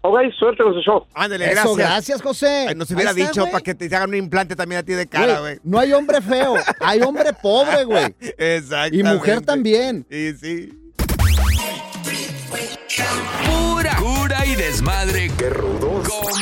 Ok, 0.03 0.17
suerte 0.37 0.63
con 0.63 0.73
su 0.73 0.81
show. 0.81 1.05
Ándale, 1.13 1.45
Eso, 1.45 1.75
gracias. 1.75 1.77
gracias, 1.77 2.21
José. 2.23 2.65
Ay, 2.69 2.75
nos 2.75 2.89
hubiera 2.89 3.11
está, 3.11 3.23
dicho 3.23 3.45
para 3.45 3.61
que 3.61 3.75
te 3.75 3.85
hagan 3.95 4.09
un 4.09 4.15
implante 4.15 4.55
también 4.55 4.79
a 4.79 4.83
ti 4.83 4.93
de 4.93 5.05
cara, 5.05 5.39
güey. 5.39 5.55
Güey, 5.57 5.59
no 5.63 5.77
hay 5.79 5.93
hombre 5.93 6.21
feo, 6.21 6.55
hay 6.79 7.01
hombre 7.01 7.31
pobre, 7.33 7.83
güey. 7.85 8.15
Exacto. 8.19 8.95
Y 8.97 9.03
mujer 9.03 9.41
también. 9.41 10.05
Sí, 10.09 10.33
sí. 10.41 10.77
Pura 13.45 13.95
cura 13.97 14.45
y 14.45 14.55
desmadre. 14.55 15.31
Qué 15.37 15.49
rudos. 15.49 16.07
Con 16.09 16.41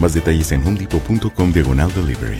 Más 0.00 0.14
detalles 0.14 0.50
en 0.52 0.66
homedepot.com 0.66 1.52
diagonal 1.52 1.92
delivery. 1.94 2.38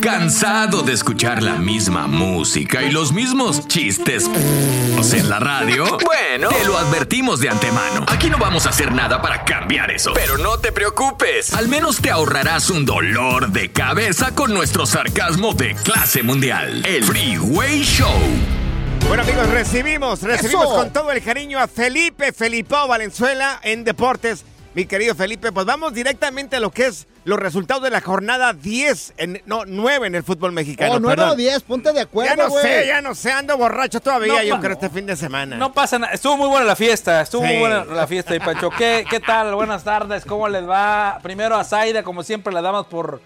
¿Cansado 0.00 0.82
de 0.82 0.92
escuchar 0.94 1.42
la 1.42 1.56
misma 1.56 2.06
música 2.06 2.82
y 2.82 2.90
los 2.90 3.12
mismos 3.12 3.66
chistes 3.68 4.30
en 5.12 5.28
la 5.28 5.38
radio? 5.38 5.84
Bueno, 6.04 6.48
te 6.48 6.64
lo 6.64 6.78
advertimos 6.78 7.40
de 7.40 7.50
antemano. 7.50 8.06
Aquí 8.08 8.30
no 8.30 8.38
vamos 8.38 8.66
a 8.66 8.70
hacer 8.70 8.92
nada 8.92 9.20
para 9.20 9.44
cambiar 9.44 9.90
eso. 9.90 10.12
Pero 10.14 10.38
no 10.38 10.58
te 10.58 10.72
preocupes. 10.72 11.52
Al 11.52 11.68
menos 11.68 12.00
te 12.00 12.10
ahorrarás 12.10 12.70
un 12.70 12.86
dolor 12.86 13.50
de 13.50 13.70
cabeza 13.72 14.34
con 14.34 14.54
nuestro 14.54 14.86
sarcasmo 14.86 15.52
de 15.52 15.74
clase 15.74 16.22
mundial. 16.22 16.82
El 16.86 17.04
Freeway 17.04 17.82
Show. 17.82 18.10
Bueno, 19.08 19.22
amigos, 19.22 19.48
recibimos, 19.48 20.22
recibimos 20.22 20.64
Eso. 20.64 20.74
con 20.76 20.92
todo 20.92 21.10
el 21.10 21.22
cariño 21.22 21.58
a 21.58 21.66
Felipe 21.66 22.32
Felipao 22.32 22.86
Valenzuela 22.86 23.58
en 23.62 23.82
Deportes. 23.82 24.44
Mi 24.72 24.86
querido 24.86 25.16
Felipe, 25.16 25.50
pues 25.50 25.66
vamos 25.66 25.92
directamente 25.92 26.54
a 26.56 26.60
lo 26.60 26.70
que 26.70 26.86
es 26.86 27.08
los 27.24 27.40
resultados 27.40 27.82
de 27.82 27.90
la 27.90 28.00
jornada 28.00 28.52
10, 28.52 29.14
en, 29.16 29.42
no, 29.44 29.64
9 29.66 30.06
en 30.06 30.14
el 30.14 30.22
fútbol 30.22 30.52
mexicano. 30.52 30.94
Oh, 30.94 31.00
9 31.00 31.16
perdón. 31.16 31.30
o 31.32 31.34
10, 31.34 31.62
ponte 31.64 31.92
de 31.92 32.00
acuerdo, 32.02 32.36
Ya 32.36 32.42
no 32.44 32.48
güey. 32.50 32.62
sé, 32.62 32.86
ya 32.86 33.00
no 33.02 33.14
sé, 33.16 33.32
ando 33.32 33.58
borracho 33.58 33.98
todavía, 34.00 34.34
No, 34.34 34.42
yo 34.44 34.54
pa- 34.54 34.60
creo, 34.60 34.72
este 34.74 34.88
fin 34.88 35.06
de 35.06 35.16
semana. 35.16 35.56
No 35.56 35.72
pasa 35.72 35.98
nada. 35.98 36.12
Estuvo 36.12 36.36
muy 36.36 36.48
buena 36.48 36.64
la 36.66 36.76
fiesta. 36.76 37.20
Estuvo 37.20 37.42
Sí. 37.42 37.48
muy 37.48 37.58
buena 37.58 37.84
la 37.84 38.06
fiesta. 38.06 38.36
Y 38.36 38.38
Pancho, 38.38 38.70
¿qué, 38.70 39.04
¿qué 39.10 39.18
tal? 39.18 39.56
Buenas 39.56 39.82
tardes. 39.82 40.24
¿Cómo 40.24 40.48
les 40.48 40.66
va? 40.68 41.18
Primero 41.20 41.56
a 41.56 41.64
Zaida, 41.64 42.04
como 42.04 42.22
siempre, 42.22 42.52
le 42.54 42.62
damos 42.62 42.86
por 42.86 43.20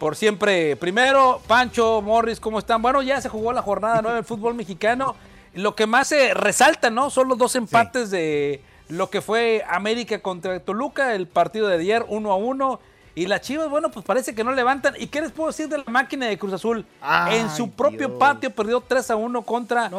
por 0.00 0.14
siempre 0.16 0.74
primero. 0.76 1.40
Pancho, 1.48 2.00
Morris, 2.02 2.38
¿cómo 2.40 2.58
están? 2.60 2.80
Bueno, 2.82 3.02
ya 3.02 3.20
se 3.20 3.28
jugó 3.28 3.52
la 3.52 3.62
jornada 3.62 4.00
9 4.02 4.16
del 4.16 4.24
fútbol 4.24 4.54
mexicano. 4.54 5.14
Lo 5.54 5.74
que 5.74 5.86
más 5.86 6.06
se 6.08 6.34
resalta, 6.34 6.88
¿no? 6.90 7.10
Son 7.10 7.28
los 7.28 7.36
dos 7.38 7.54
empates 7.56 8.10
de 8.10 8.62
lo 8.88 9.10
que 9.10 9.20
fue 9.20 9.64
América 9.68 10.20
contra 10.20 10.58
Toluca, 10.60 11.14
el 11.14 11.26
partido 11.26 11.68
de 11.68 11.76
ayer, 11.78 12.04
uno 12.08 12.32
a 12.32 12.36
uno. 12.36 12.80
Y 13.14 13.26
las 13.26 13.40
Chivas, 13.40 13.68
bueno, 13.68 13.90
pues 13.90 14.06
parece 14.06 14.32
que 14.32 14.44
no 14.44 14.52
levantan. 14.52 14.94
¿Y 14.96 15.08
qué 15.08 15.20
les 15.20 15.32
puedo 15.32 15.48
decir 15.50 15.68
de 15.68 15.78
la 15.78 15.84
máquina 15.88 16.26
de 16.26 16.38
Cruz 16.38 16.52
Azul? 16.52 16.86
en 17.32 17.50
su 17.50 17.68
propio 17.72 18.16
patio 18.16 18.50
perdió 18.50 18.80
3 18.80 19.10
a 19.10 19.16
1 19.16 19.42
contra 19.42 19.90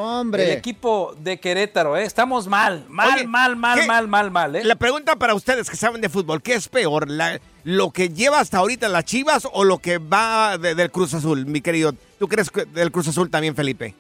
el 0.46 0.52
equipo 0.52 1.14
de 1.20 1.38
Querétaro. 1.38 1.98
¿eh? 1.98 2.04
Estamos 2.06 2.48
mal, 2.48 2.86
mal, 2.88 3.16
Oye, 3.16 3.28
mal, 3.28 3.58
mal, 3.58 3.82
¿qué? 3.82 3.88
mal, 3.88 4.08
mal, 4.08 4.32
mal. 4.32 4.56
¿eh? 4.56 4.64
La 4.64 4.76
pregunta 4.78 5.18
para 5.18 5.34
ustedes 5.36 5.70
que 5.70 5.76
saben 5.76 6.00
de 6.00 6.08
fútbol, 6.08 6.42
¿qué 6.42 6.54
es 6.54 6.70
peor? 6.70 7.10
La- 7.10 7.42
¿Lo 7.66 7.92
que 7.92 8.08
lleva 8.08 8.40
hasta 8.40 8.60
ahorita 8.60 8.88
las 8.88 9.04
Chivas 9.04 9.46
o 9.52 9.66
lo 9.66 9.80
que 9.80 9.98
va 9.98 10.58
de- 10.58 10.74
del 10.76 10.90
Cruz 10.90 11.14
Azul, 11.14 11.46
mi 11.46 11.60
querido? 11.60 11.92
¿Tú 12.20 12.30
crees 12.30 12.50
que 12.50 12.64
del 12.64 12.90
Cruz 12.90 13.10
Azul 13.10 13.30
también, 13.30 13.54
Felipe? 13.54 13.96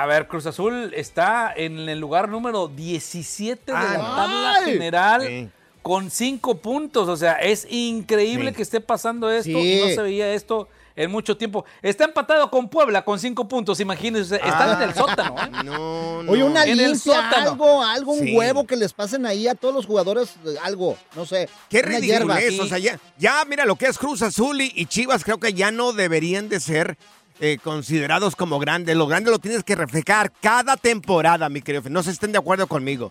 A 0.00 0.06
ver, 0.06 0.28
Cruz 0.28 0.46
Azul 0.46 0.92
está 0.94 1.52
en 1.56 1.88
el 1.88 1.98
lugar 1.98 2.28
número 2.28 2.68
17 2.68 3.72
de 3.72 3.72
la 3.72 3.90
Ay. 3.90 3.96
tabla 3.96 4.54
Ay. 4.58 4.72
general 4.72 5.22
Sí. 5.26 5.48
con 5.82 6.10
5 6.12 6.58
puntos. 6.58 7.08
O 7.08 7.16
sea, 7.16 7.32
es 7.32 7.66
increíble 7.68 8.50
Sí. 8.50 8.56
que 8.56 8.62
esté 8.62 8.80
pasando 8.80 9.28
esto 9.28 9.50
Sí. 9.58 9.72
y 9.72 9.80
no 9.80 9.88
se 9.88 10.00
veía 10.02 10.32
esto 10.34 10.68
en 10.94 11.10
mucho 11.10 11.36
tiempo. 11.36 11.64
Está 11.82 12.04
empatado 12.04 12.48
con 12.48 12.68
Puebla 12.68 13.04
con 13.04 13.18
5 13.18 13.48
puntos, 13.48 13.80
imagínense. 13.80 14.36
Están 14.36 14.80
en 14.80 14.88
el 14.88 14.94
sótano, 14.94 15.34
¿eh? 15.36 15.50
No, 15.64 16.18
Oye, 16.30 16.44
una 16.44 16.62
En 16.62 16.70
el 16.70 16.92
limpia, 16.92 16.98
sótano. 17.14 17.50
algo, 17.50 17.82
algo, 17.82 18.12
un 18.12 18.20
Sí. 18.24 18.36
huevo 18.36 18.66
que 18.68 18.76
les 18.76 18.92
pasen 18.92 19.26
ahí 19.26 19.48
a 19.48 19.56
todos 19.56 19.74
los 19.74 19.84
jugadores, 19.86 20.34
algo, 20.62 20.96
no 21.16 21.26
sé. 21.26 21.48
Qué 21.68 21.78
es. 21.80 22.60
O 22.60 22.66
sea, 22.66 22.78
ya, 22.78 23.00
ya, 23.18 23.44
mira, 23.48 23.64
lo 23.64 23.74
que 23.74 23.86
es 23.86 23.98
Cruz 23.98 24.22
Azul 24.22 24.60
y, 24.60 24.70
y 24.76 24.86
Chivas 24.86 25.24
creo 25.24 25.38
que 25.40 25.52
ya 25.54 25.72
no 25.72 25.92
deberían 25.92 26.48
de 26.48 26.60
ser 26.60 26.96
eh, 27.40 27.58
considerados 27.62 28.34
como 28.36 28.58
grandes. 28.58 28.96
Lo 28.96 29.06
grande 29.06 29.30
lo 29.30 29.38
tienes 29.38 29.62
que 29.64 29.74
reflejar 29.76 30.32
cada 30.40 30.76
temporada, 30.76 31.48
mi 31.48 31.62
querido. 31.62 31.82
No 31.90 32.02
se 32.02 32.10
estén 32.10 32.32
de 32.32 32.38
acuerdo 32.38 32.66
conmigo. 32.66 33.10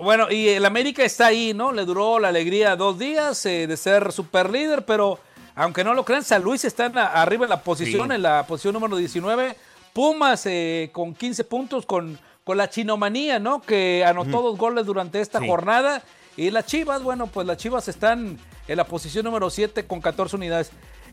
Bueno, 0.00 0.30
y 0.30 0.48
el 0.48 0.64
América 0.64 1.02
está 1.04 1.26
ahí, 1.26 1.52
¿no? 1.54 1.72
Le 1.72 1.84
duró 1.84 2.18
la 2.18 2.28
alegría 2.28 2.76
dos 2.76 2.98
días 2.98 3.44
eh, 3.46 3.66
de 3.66 3.76
ser 3.76 4.12
super 4.12 4.50
líder, 4.50 4.84
pero 4.84 5.18
aunque 5.54 5.84
no 5.84 5.92
lo 5.94 6.04
crean, 6.04 6.24
San 6.24 6.42
Luis 6.42 6.64
está 6.64 6.86
en 6.86 6.94
la- 6.94 7.06
arriba 7.06 7.44
en 7.44 7.50
la 7.50 7.62
posición, 7.62 8.08
Sí. 8.08 8.14
en 8.14 8.22
la 8.22 8.46
posición 8.46 8.72
número 8.74 8.96
19. 8.96 9.56
Pumas 9.92 10.46
eh, 10.46 10.88
con 10.92 11.14
15 11.14 11.44
puntos, 11.44 11.84
con, 11.84 12.18
con 12.44 12.56
la 12.56 12.70
chinomanía, 12.70 13.38
¿no? 13.38 13.60
Que 13.60 14.04
anotó 14.06 14.40
dos 14.42 14.56
goles 14.56 14.86
durante 14.86 15.20
esta 15.20 15.40
Sí. 15.40 15.46
jornada. 15.46 16.02
Y 16.36 16.50
las 16.50 16.64
Chivas, 16.64 17.02
bueno, 17.02 17.26
pues 17.26 17.46
las 17.46 17.58
Chivas 17.58 17.88
están 17.88 18.38
en 18.68 18.76
la 18.76 18.84
posición 18.84 19.24
número 19.24 19.50
7 19.50 19.84
con 19.86 20.00
14 20.00 20.36
unidades. 20.36 20.70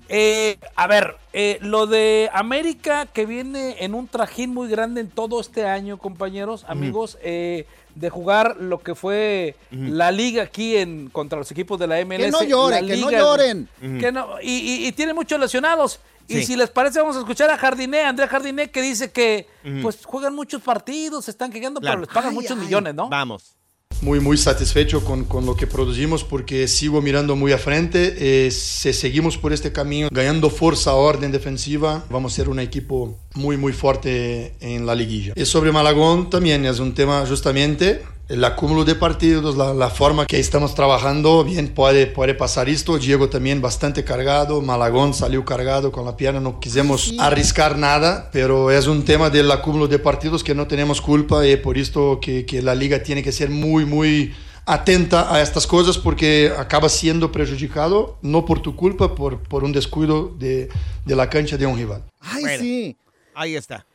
Eh, 0.09 0.57
a 0.75 0.87
ver, 0.87 1.15
eh, 1.33 1.57
lo 1.61 1.85
de 1.87 2.29
América 2.33 3.05
que 3.05 3.25
viene 3.25 3.77
en 3.83 3.93
un 3.93 4.07
trajín 4.07 4.53
muy 4.53 4.67
grande 4.69 5.01
en 5.01 5.09
todo 5.09 5.39
este 5.41 5.65
año, 5.65 5.97
compañeros, 5.97 6.65
amigos, 6.67 7.17
eh, 7.21 7.65
de 7.95 8.09
jugar 8.09 8.57
lo 8.59 8.79
que 8.83 8.93
fue 8.95 9.55
la 9.71 10.11
liga 10.11 10.43
aquí 10.43 10.77
en 10.77 11.09
contra 11.09 11.37
los 11.39 11.49
equipos 11.51 11.79
de 11.79 11.87
la 11.87 11.99
MLS. 12.05 12.25
Que 12.25 12.31
no 12.31 12.43
lloren, 12.43 12.87
la 12.87 12.93
que 12.95 13.01
no 13.01 13.11
lloren. 13.11 13.69
que 13.99 14.11
no- 14.11 14.39
y, 14.41 14.51
y- 14.51 14.87
y 14.87 14.91
tiene 14.91 15.13
muchos 15.13 15.39
lesionados. 15.39 15.99
Y 16.29 16.35
Sí. 16.39 16.45
si 16.45 16.55
les 16.57 16.69
parece, 16.69 16.99
vamos 16.99 17.15
a 17.15 17.19
escuchar 17.19 17.49
a 17.49 17.57
Jardiné, 17.57 18.01
André 18.03 18.27
Jardiné, 18.27 18.69
que 18.69 18.81
dice 18.81 19.11
que 19.11 19.47
pues 19.81 20.05
juegan 20.05 20.35
muchos 20.35 20.61
partidos, 20.61 21.25
se 21.25 21.31
están 21.31 21.51
quejando, 21.51 21.79
Claro. 21.79 21.95
pero 21.99 22.05
les 22.05 22.13
pagan 22.13 22.29
Ay, 22.29 22.35
muchos 22.35 22.51
ay. 22.57 22.63
millones, 22.65 22.93
¿no? 22.95 23.09
Vamos. 23.09 23.56
Muy, 24.01 24.19
muy 24.19 24.37
satisfecho 24.37 25.03
con, 25.03 25.25
con 25.25 25.45
lo 25.45 25.55
que 25.55 25.65
producimos 25.67 26.23
porque 26.23 26.67
sigo 26.67 27.01
mirando 27.01 27.35
muy 27.35 27.51
a 27.51 27.57
frente. 27.57 28.15
Eh, 28.17 28.51
si 28.51 28.93
seguimos 28.93 29.37
por 29.37 29.53
este 29.53 29.71
camino, 29.71 30.09
ganando 30.11 30.49
fuerza, 30.49 30.93
orden 30.93 31.31
defensiva, 31.31 32.05
vamos 32.09 32.33
a 32.33 32.35
ser 32.35 32.49
un 32.49 32.59
equipo 32.59 33.17
muy, 33.33 33.57
muy 33.57 33.73
fuerte 33.73 34.53
en 34.59 34.85
la 34.85 34.95
liguilla. 34.95 35.33
Y 35.35 35.45
sobre 35.45 35.71
Malagón 35.71 36.29
también 36.29 36.65
es 36.65 36.79
un 36.79 36.93
tema 36.93 37.25
justamente 37.25 38.01
el 38.29 38.43
acúmulo 38.43 38.83
de 38.83 38.95
partidos, 38.95 39.55
la, 39.55 39.73
la 39.73 39.89
forma 39.89 40.25
que 40.25 40.37
estamos 40.39 40.75
trabajando, 40.75 41.43
bien 41.45 41.69
puede, 41.73 42.07
puede 42.07 42.33
pasar 42.33 42.67
esto. 42.67 42.97
Diego 42.97 43.29
también 43.29 43.61
bastante 43.61 44.03
cargado, 44.03 44.61
Malagón 44.61 45.13
salió 45.13 45.45
cargado 45.45 45.91
con 45.91 46.03
la 46.05 46.17
pierna, 46.17 46.39
no 46.41 46.59
quisimos 46.59 47.05
Sí. 47.05 47.17
arriscar 47.19 47.77
nada, 47.77 48.29
pero 48.33 48.69
es 48.71 48.87
un 48.87 49.05
tema 49.05 49.29
del 49.29 49.49
acúmulo 49.51 49.87
de 49.87 49.99
partidos 49.99 50.43
que 50.43 50.53
no 50.53 50.67
tenemos 50.67 50.99
culpa 51.01 51.47
y 51.47 51.55
por 51.57 51.77
esto 51.77 52.19
que, 52.21 52.45
que 52.45 52.61
la 52.61 52.75
liga 52.75 53.01
tiene 53.01 53.23
que 53.23 53.31
ser 53.31 53.49
muy, 53.49 53.85
muy 53.85 54.33
atenta 54.65 55.33
a 55.33 55.41
estas 55.41 55.65
cosas 55.65 55.97
porque 55.97 56.51
acaba 56.57 56.89
siendo 56.89 57.31
perjudicado, 57.31 58.17
no 58.21 58.43
por 58.43 58.61
tu 58.61 58.75
culpa, 58.75 59.15
por, 59.15 59.39
por 59.39 59.63
un 59.63 59.71
descuido 59.71 60.33
de, 60.37 60.67
de 61.05 61.15
la 61.15 61.29
cancha 61.29 61.55
de 61.55 61.65
un 61.65 61.77
rival. 61.77 62.03
Ay, 62.19 62.41
Bueno. 62.43 62.63
sí. 62.63 62.97
Ahí 63.33 63.55
está. 63.55 63.85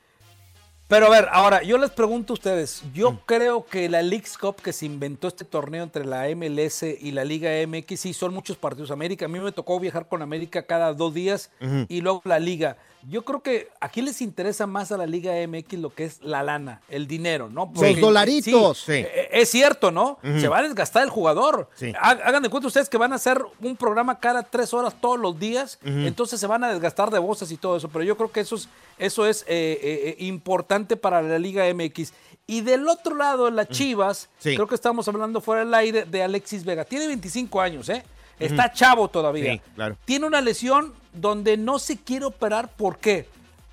Pero 0.92 1.06
a 1.06 1.08
ver, 1.08 1.26
ahora, 1.32 1.62
yo 1.62 1.78
les 1.78 1.88
pregunto 1.90 2.34
a 2.34 2.34
ustedes, 2.34 2.82
yo 2.92 3.12
Mm. 3.12 3.18
creo 3.24 3.64
que 3.64 3.88
la 3.88 4.02
Leagues 4.02 4.36
Cup 4.36 4.56
que 4.56 4.74
se 4.74 4.84
inventó 4.84 5.26
este 5.26 5.46
torneo 5.46 5.82
entre 5.82 6.04
la 6.04 6.28
MLS 6.28 6.82
y 7.00 7.12
la 7.12 7.24
Liga 7.24 7.50
MX, 7.66 7.98
sí, 7.98 8.12
son 8.12 8.34
muchos 8.34 8.58
partidos. 8.58 8.90
América, 8.90 9.24
a 9.24 9.28
mí 9.28 9.40
me 9.40 9.52
tocó 9.52 9.80
viajar 9.80 10.06
con 10.06 10.20
América 10.20 10.64
cada 10.66 10.92
dos 10.92 11.14
días 11.14 11.50
y 11.88 12.02
luego 12.02 12.20
la 12.26 12.38
Liga. 12.38 12.76
Yo 13.08 13.24
creo 13.24 13.42
que 13.42 13.68
aquí 13.80 14.00
les 14.02 14.20
interesa 14.22 14.66
más 14.66 14.92
a 14.92 14.96
la 14.96 15.06
Liga 15.06 15.32
MX 15.46 15.74
lo 15.80 15.94
que 15.94 16.04
es 16.04 16.20
la 16.22 16.42
lana, 16.42 16.80
el 16.88 17.06
dinero, 17.06 17.48
¿no? 17.48 17.70
Los 17.92 18.00
dolaritos. 18.00 18.78
sí, 18.78 18.92
eh, 18.92 19.28
Es 19.32 19.50
cierto, 19.50 19.90
¿no? 19.90 20.18
Se 20.40 20.46
va 20.48 20.58
a 20.58 20.62
desgastar 20.62 21.02
el 21.02 21.10
jugador. 21.10 21.68
Sí. 21.74 21.92
Ha- 22.00 22.10
Hagan 22.10 22.42
de 22.42 22.48
cuenta 22.48 22.68
ustedes 22.68 22.88
que 22.88 22.98
van 22.98 23.12
a 23.12 23.16
hacer 23.16 23.42
un 23.60 23.76
programa 23.76 24.18
cada 24.20 24.42
tres 24.44 24.72
horas 24.72 24.94
todos 25.00 25.18
los 25.18 25.38
días, 25.38 25.78
entonces 25.84 26.38
se 26.38 26.46
van 26.46 26.62
a 26.64 26.72
desgastar 26.72 27.10
de 27.10 27.18
voces 27.18 27.50
y 27.50 27.56
todo 27.56 27.76
eso. 27.76 27.88
Pero 27.88 28.04
yo 28.04 28.16
creo 28.16 28.30
que 28.30 28.40
eso 28.40 28.54
es, 28.56 28.68
eso 28.98 29.26
es 29.26 29.42
eh, 29.48 29.78
eh, 29.82 30.16
importante 30.24 30.96
para 30.96 31.22
la 31.22 31.38
Liga 31.38 31.64
MX. 31.74 32.12
Y 32.46 32.60
del 32.60 32.86
otro 32.88 33.14
lado, 33.16 33.50
las 33.50 33.68
Chivas, 33.68 34.28
creo 34.54 34.66
que 34.66 34.74
estamos 34.74 35.06
hablando 35.08 35.40
fuera 35.40 35.64
del 35.64 35.72
aire 35.74 36.04
de 36.04 36.22
Alexis 36.22 36.64
Vega. 36.64 36.84
Tiene 36.84 37.06
25 37.06 37.60
años, 37.60 37.88
¿eh? 37.88 38.04
Está 38.38 38.72
chavo 38.72 39.08
todavía. 39.08 39.52
Sí, 39.54 39.60
claro. 39.74 39.96
Tiene 40.04 40.26
una 40.26 40.40
lesión 40.40 40.92
donde 41.12 41.56
no 41.56 41.78
se 41.78 41.96
quiere 41.96 42.24
operar. 42.24 42.68
¿Por 42.68 42.98
qué? 42.98 43.26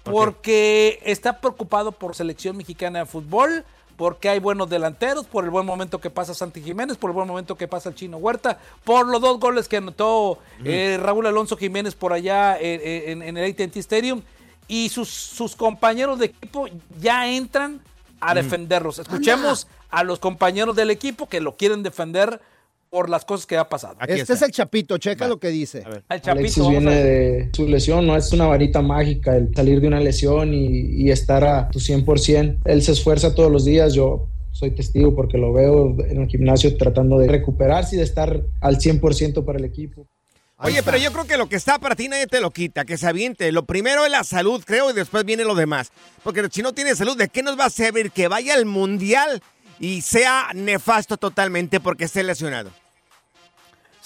¿Por 0.04 0.14
qué? 0.36 1.00
Porque 1.00 1.00
está 1.06 1.40
preocupado 1.40 1.92
por 1.92 2.16
selección 2.16 2.58
mexicana 2.58 3.00
de 3.00 3.06
fútbol, 3.06 3.66
porque 3.98 4.30
hay 4.30 4.40
buenos 4.40 4.70
delanteros, 4.70 5.26
por 5.26 5.44
el 5.44 5.50
buen 5.50 5.66
momento 5.66 6.00
que 6.00 6.10
pasa 6.10 6.34
Santi 6.34 6.62
Jiménez, 6.62 6.98
por 6.98 7.10
el 7.10 7.16
buen 7.16 7.28
momento 7.28 7.56
que 7.56 7.68
pasa 7.68 7.90
el 7.90 7.96
Chino 7.96 8.18
Huerta, 8.18 8.58
por 8.84 9.06
los 9.08 9.22
dos 9.22 9.40
goles 9.40 9.68
que 9.68 9.78
anotó 9.78 10.40
eh, 10.64 10.98
Raúl 11.02 11.28
Alonso 11.28 11.58
Jiménez 11.58 11.96
por 11.96 12.14
allá 12.14 12.58
eh, 12.60 13.12
en, 13.12 13.22
en 13.22 13.38
el 13.38 13.52
AT&T 13.52 13.78
Stadium, 13.80 14.22
y 14.70 14.88
sus, 14.90 15.10
sus 15.10 15.56
compañeros 15.56 16.20
de 16.20 16.28
equipo 16.28 16.68
ya 17.02 17.28
entran 17.28 17.82
a 18.22 18.34
defenderlos. 18.34 19.00
Escuchemos 19.00 19.68
a 19.90 20.04
los 20.04 20.20
compañeros 20.20 20.76
del 20.76 20.92
equipo 20.92 21.28
que 21.28 21.42
lo 21.42 21.56
quieren 21.56 21.84
defender 21.84 22.40
por 22.90 23.10
las 23.10 23.24
cosas 23.26 23.46
que 23.46 23.58
ha 23.58 23.68
pasado. 23.70 23.96
Aquí 24.00 24.14
Este 24.14 24.34
está. 24.34 24.34
es 24.34 24.42
el 24.44 24.52
Chapito, 24.52 24.98
checa 24.98 25.28
lo 25.28 25.40
que 25.40 25.50
dice. 25.50 25.80
El 25.80 26.04
Alexis 26.10 26.22
Chapito, 26.26 26.64
vamos 26.64 26.68
a 26.68 26.80
viene 26.80 27.04
ver. 27.04 27.06
de 27.46 27.50
su 27.54 27.68
lesión, 27.68 28.08
no 28.08 28.16
es 28.18 28.32
una 28.34 28.48
varita 28.48 28.82
mágica 28.82 29.36
el 29.36 29.54
salir 29.56 29.80
de 29.82 29.88
una 29.88 30.00
lesión 30.00 30.54
y, 30.54 31.04
y 31.04 31.12
estar 31.12 31.44
a 31.44 31.70
tu 31.70 31.80
100%. 31.80 32.60
Él 32.66 32.82
se 32.82 32.92
esfuerza 32.94 33.36
todos 33.36 33.52
los 33.52 33.66
días, 33.66 33.94
yo 33.94 34.28
soy 34.52 34.72
testigo 34.72 35.16
porque 35.16 35.38
lo 35.38 35.54
veo 35.54 35.96
en 36.08 36.22
el 36.24 36.28
gimnasio 36.28 36.76
tratando 36.78 37.20
de 37.20 37.28
recuperarse 37.28 37.96
y 37.96 38.00
de 38.00 38.04
estar 38.06 38.42
al 38.62 38.78
100% 38.80 39.46
para 39.46 39.60
el 39.60 39.66
equipo. 39.66 40.08
Oye, 40.62 40.84
pero 40.84 40.98
yo 40.98 41.14
creo 41.14 41.26
que 41.26 41.38
lo 41.38 41.48
que 41.48 41.56
está 41.56 41.80
para 41.80 41.96
ti 41.96 42.10
nadie 42.10 42.28
te 42.28 42.42
lo 42.42 42.52
quita, 42.52 42.84
que 42.84 42.98
se 42.98 43.08
aviente. 43.08 43.50
Lo 43.54 43.64
primero 43.64 44.04
es 44.04 44.12
la 44.12 44.26
salud, 44.26 44.62
creo, 44.66 44.90
y 44.90 44.94
después 44.94 45.24
viene 45.24 45.46
lo 45.46 45.56
demás. 45.56 45.92
Porque 46.22 46.46
si 46.52 46.62
no 46.62 46.74
tiene 46.74 46.96
salud, 46.96 47.16
¿de 47.16 47.30
qué 47.30 47.44
nos 47.44 47.58
va 47.58 47.66
a 47.66 47.70
servir 47.70 48.12
que 48.12 48.28
vaya 48.28 48.56
al 48.56 48.66
mundial 48.66 49.42
y 49.80 50.02
sea 50.02 50.48
nefasto 50.54 51.16
totalmente 51.16 51.80
porque 51.80 52.04
esté 52.04 52.24
lesionado? 52.24 52.72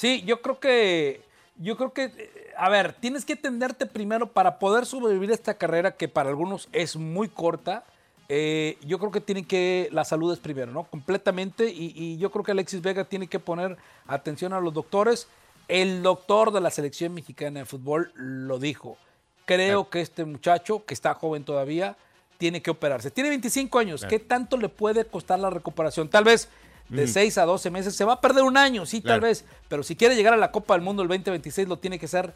Sí, 0.03 0.21
yo 0.25 0.41
creo 0.41 0.59
que, 0.59 1.21
yo 1.55 1.77
creo 1.77 1.93
que, 1.93 2.29
a 2.57 2.67
ver, 2.67 2.91
tienes 2.91 3.23
que 3.23 3.37
tenderte 3.37 3.85
primero 3.85 4.27
para 4.27 4.59
poder 4.59 4.85
sobrevivir 4.85 5.31
esta 5.31 5.53
carrera 5.53 5.95
que 5.95 6.09
para 6.09 6.27
algunos 6.27 6.67
es 6.73 6.97
muy 6.97 7.29
corta. 7.29 7.85
eh, 8.27 8.77
yo 8.85 8.99
creo 8.99 9.11
que 9.11 9.21
tiene 9.21 9.47
que, 9.47 9.87
la 9.93 10.03
salud 10.03 10.33
es 10.33 10.39
primero, 10.39 10.73
¿no? 10.73 10.83
Completamente. 10.83 11.69
Y, 11.69 11.93
y 11.95 12.17
yo 12.17 12.31
creo 12.31 12.43
que 12.43 12.51
Alexis 12.51 12.81
Vega 12.81 13.05
tiene 13.05 13.27
que 13.27 13.39
poner 13.39 13.77
atención 14.05 14.51
a 14.51 14.59
los 14.59 14.73
doctores. 14.73 15.29
El 15.69 16.03
doctor 16.03 16.51
de 16.51 16.59
la 16.59 16.69
selección 16.69 17.13
mexicana 17.13 17.61
de 17.61 17.65
fútbol 17.65 18.11
lo 18.15 18.59
dijo. 18.59 18.97
Creo 19.45 19.89
que 19.89 20.01
este 20.01 20.25
muchacho, 20.25 20.83
que 20.85 20.93
está 20.93 21.13
joven 21.13 21.45
todavía, 21.45 21.95
tiene 22.37 22.61
que 22.61 22.71
operarse. 22.71 23.09
Tiene 23.09 23.29
25 23.29 23.79
años. 23.79 24.05
¿Qué 24.05 24.19
tanto 24.19 24.57
le 24.57 24.67
puede 24.67 25.05
costar 25.05 25.39
la 25.39 25.49
recuperación? 25.49 26.09
Tal 26.09 26.25
vez 26.25 26.49
de 26.93 27.07
6 27.07 27.37
a 27.37 27.45
12 27.45 27.69
meses. 27.69 27.95
Se 27.95 28.05
va 28.05 28.13
a 28.13 28.21
perder 28.21 28.43
un 28.43 28.57
año, 28.57 28.85
sí, 28.85 29.01
tal 29.01 29.21
vez. 29.21 29.45
Pero 29.67 29.83
si 29.83 29.95
quiere 29.95 30.15
llegar 30.15 30.33
a 30.33 30.37
la 30.37 30.51
Copa 30.51 30.73
del 30.75 30.83
Mundo 30.83 31.01
el 31.01 31.09
2026, 31.09 31.67
lo 31.67 31.77
tiene 31.77 31.99
que 31.99 32.05
hacer 32.05 32.33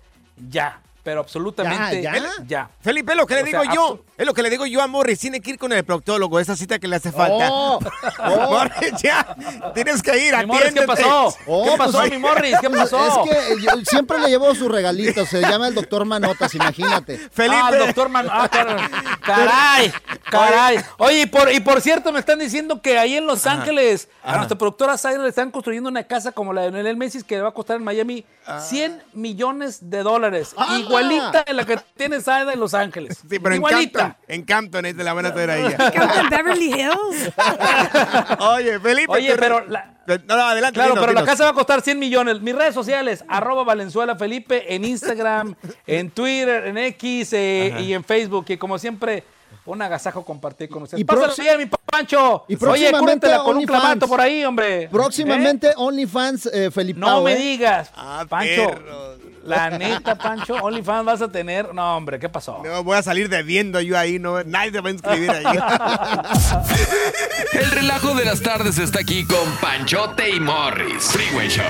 ya. 0.50 0.82
Pero 1.08 1.22
absolutamente 1.22 2.02
Ya, 2.02 2.18
ya. 2.18 2.30
ya. 2.46 2.70
Felipe, 2.82 3.14
es 3.14 3.18
lo 3.18 3.26
que 3.26 3.36
le 3.36 3.44
O 3.44 3.46
digo 3.46 3.64
sea, 3.64 3.74
yo. 3.74 4.00
Es 4.18 4.26
lo 4.26 4.34
que 4.34 4.42
le 4.42 4.50
digo 4.50 4.66
yo 4.66 4.82
a 4.82 4.88
Morris. 4.88 5.20
Tiene 5.20 5.40
que 5.40 5.52
ir 5.52 5.58
con 5.58 5.72
el 5.72 5.86
proctólogo. 5.86 6.38
Esa 6.38 6.58
cita 6.58 6.80
que 6.80 6.88
le 6.90 6.98
hace 6.98 7.14
falta. 7.14 7.48
Oh, 7.50 7.80
oh. 8.26 8.50
Morris, 8.52 9.02
ya. 9.02 9.26
Tienes 9.74 10.04
que 10.04 10.18
ir. 10.18 10.36
Mi 10.36 10.46
Morris, 10.48 10.74
¿qué 10.74 10.82
pasó? 10.82 11.34
Oh, 11.46 11.64
¿Qué 11.64 11.78
pasó, 11.78 12.00
pues, 12.00 12.12
mi 12.12 12.18
Morris? 12.18 12.58
¿Qué 12.60 12.70
pasó? 12.70 13.08
Es 13.08 13.32
que 13.32 13.62
yo 13.62 13.70
siempre 13.86 14.20
le 14.20 14.28
llevo 14.28 14.54
su 14.54 14.68
regalito. 14.68 15.26
Se 15.26 15.40
llama 15.40 15.70
el 15.70 15.76
doctor 15.76 16.04
Manotas, 16.04 16.54
imagínate. 16.56 17.18
Felipe. 17.32 17.56
Ah, 17.64 17.70
el 17.72 17.80
doctor 17.80 18.10
Man. 18.10 18.28
Ah, 18.30 18.50
caray. 19.22 19.94
caray. 20.30 20.78
Oye, 20.98 21.22
y 21.22 21.26
por, 21.28 21.50
y 21.54 21.62
por 21.62 21.80
cierto, 21.80 22.12
me 22.12 22.20
están 22.20 22.40
diciendo 22.40 22.82
que 22.82 22.98
ahí 22.98 23.16
en 23.16 23.26
Los 23.26 23.46
Ángeles, 23.46 24.10
a 24.24 24.30
ajá. 24.30 24.38
nuestra 24.40 24.58
productora 24.58 24.98
Zaira 24.98 25.24
le 25.24 25.30
están 25.30 25.52
construyendo 25.52 25.90
una 25.90 26.04
casa 26.04 26.34
como 26.34 26.52
la 26.52 26.64
de 26.64 26.72
Lionel 26.72 26.98
Messi 26.98 27.24
que 27.24 27.36
le 27.36 27.44
va 27.44 27.50
a 27.50 27.54
costar 27.54 27.78
en 27.78 27.84
Miami 27.86 28.26
Ah. 28.50 28.62
100 28.62 29.04
millones 29.14 29.90
de 29.90 30.04
dólares. 30.04 30.56
Igualita 31.02 31.44
de 31.44 31.54
la 31.54 31.66
que 31.66 31.78
tiene 31.96 32.22
Zaira 32.22 32.54
en 32.54 32.60
Los 32.60 32.74
Ángeles. 32.74 33.18
Sí, 33.30 33.40
pero 33.40 33.56
en. 33.56 33.62
Campton. 33.64 34.16
En 34.28 34.44
Campton 34.44 34.86
es 34.86 34.98
de 34.98 35.04
la 35.04 35.14
buena 35.14 35.30
a 35.30 35.58
ella. 35.58 35.78
¿En 36.22 36.30
Beverly 36.30 36.74
Hills? 36.74 37.32
Oye, 38.40 38.80
Felipe. 38.80 39.12
Oye, 39.12 39.32
tú- 39.34 39.40
pero 39.40 39.66
la- 39.68 39.94
No, 40.08 40.36
no, 40.38 40.44
adelante. 40.44 40.76
Claro, 40.76 40.92
dinos, 40.92 41.06
pero 41.06 41.20
la 41.20 41.26
casa 41.26 41.44
va 41.46 41.50
a 41.52 41.54
costar 41.54 41.82
100 41.82 42.00
millones. 42.00 42.40
Mis 42.42 42.56
redes 42.56 42.74
sociales, 42.74 43.24
arroba 43.28 43.64
Valenzuela 43.64 44.16
Felipe, 44.16 44.74
en 44.74 44.86
Instagram, 44.86 45.56
en 45.86 46.12
Twitter, 46.12 46.68
en 46.68 46.78
X 46.78 47.34
eh, 47.34 47.76
y 47.80 47.94
en 47.94 48.04
Facebook. 48.04 48.46
Y 48.50 48.58
como 48.58 48.80
siempre, 48.80 49.24
un 49.66 49.82
agasajo 49.82 50.24
compartir 50.24 50.70
con 50.70 50.84
ustedes. 50.84 51.02
Y 51.02 51.04
Pásalo 51.04 51.34
bien, 51.38 51.58
mi 51.58 51.66
Pancho. 51.66 52.46
y 52.48 52.56
Oye, 52.64 52.92
cúrratela 52.92 53.40
con 53.44 53.58
un 53.58 53.66
clamato 53.66 54.08
por 54.08 54.22
ahí, 54.22 54.44
hombre. 54.46 54.88
Próximamente 54.90 55.74
OnlyFans, 55.76 56.46
eh, 56.54 56.72
Felipe. 56.72 57.00
No 57.00 57.24
me 57.24 57.34
¿eh? 57.34 57.36
digas, 57.38 57.92
Ah, 57.96 58.26
Pancho. 58.30 58.70
perro. 58.70 59.18
La 59.48 59.70
neta, 59.70 60.16
Pancho, 60.16 60.56
OnlyFans 60.56 61.06
vas 61.06 61.22
a 61.22 61.32
tener. 61.32 61.74
No, 61.74 61.96
hombre, 61.96 62.20
¿qué 62.20 62.28
pasó? 62.28 62.62
No, 62.66 62.84
voy 62.84 62.98
a 62.98 63.02
salir 63.02 63.30
debiendo 63.30 63.80
yo 63.80 63.98
ahí. 63.98 64.20
No, 64.20 64.44
nadie 64.44 64.82
va 64.82 64.90
a 64.90 64.92
inscribir 64.92 65.32
ahí. 65.32 65.46
El 67.54 67.72
relajo 67.72 68.14
de 68.14 68.26
las 68.26 68.42
tardes 68.42 68.78
está 68.78 69.00
aquí 69.00 69.26
con 69.26 69.50
Panchote 69.62 70.30
y 70.30 70.42
Morris. 70.42 71.12
Freeway 71.14 71.48
Show. 71.48 71.64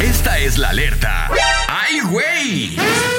Esta 0.00 0.38
es 0.38 0.56
la 0.56 0.70
alerta. 0.70 1.28
¡Ay, 1.68 2.00
güey! 2.00 2.76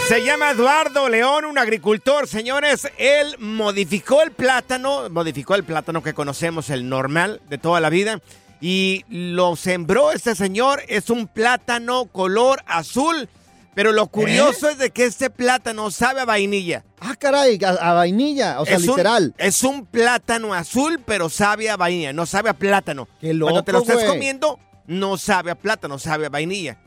Se 0.08 0.26
llama 0.26 0.50
Eduardo 0.50 1.08
León, 1.08 1.46
un 1.46 1.60
agricultor, 1.60 2.28
señores. 2.28 2.89
Él 2.98 3.36
modificó 3.38 4.24
el 4.24 4.32
plátano, 4.32 5.08
modificó 5.12 5.54
el 5.54 5.63
plátano 5.63 6.02
que 6.02 6.15
conocemos, 6.15 6.72
el 6.72 6.89
normal 6.89 7.42
de 7.48 7.60
toda 7.60 7.80
la 7.80 7.92
vida, 7.92 8.22
y 8.62 9.06
lo 9.10 9.56
sembró 9.56 10.12
este 10.12 10.36
señor. 10.36 10.82
Es 10.88 11.10
un 11.10 11.28
plátano 11.28 12.06
color 12.06 12.62
azul, 12.65 13.30
pero 13.76 13.91
lo 13.91 14.08
curioso 14.08 14.69
es 14.69 14.78
de 14.78 14.89
que 14.91 15.06
este 15.06 15.30
plátano 15.30 15.91
sabe 15.91 16.22
a 16.22 16.26
vainilla. 16.26 16.84
Ah, 17.00 17.15
caray, 17.17 17.58
a, 17.63 17.69
a 17.69 17.93
vainilla, 17.93 18.60
o 18.60 18.65
sea, 18.65 18.76
es 18.76 18.82
un- 18.84 18.88
literal. 18.89 19.34
es 19.38 19.63
un 19.63 19.86
plátano 19.86 20.54
azul, 20.54 21.02
pero 21.06 21.30
sabe 21.30 21.69
a 21.69 21.78
vainilla, 21.78 22.12
no 22.13 22.26
sabe 22.26 22.50
a 22.50 22.54
plátano. 22.54 23.08
Qué 23.22 23.38
Cuando 23.39 23.63
te 23.63 23.72
lo 23.72 23.80
loco, 23.80 23.91
estés 23.91 24.06
güey. 24.06 24.17
comiendo, 24.17 24.60
no 24.88 25.17
sabe 25.17 25.52
a 25.52 25.56
plátano, 25.56 25.98
sabe 26.00 26.26
a 26.26 26.30
vainilla. 26.30 26.78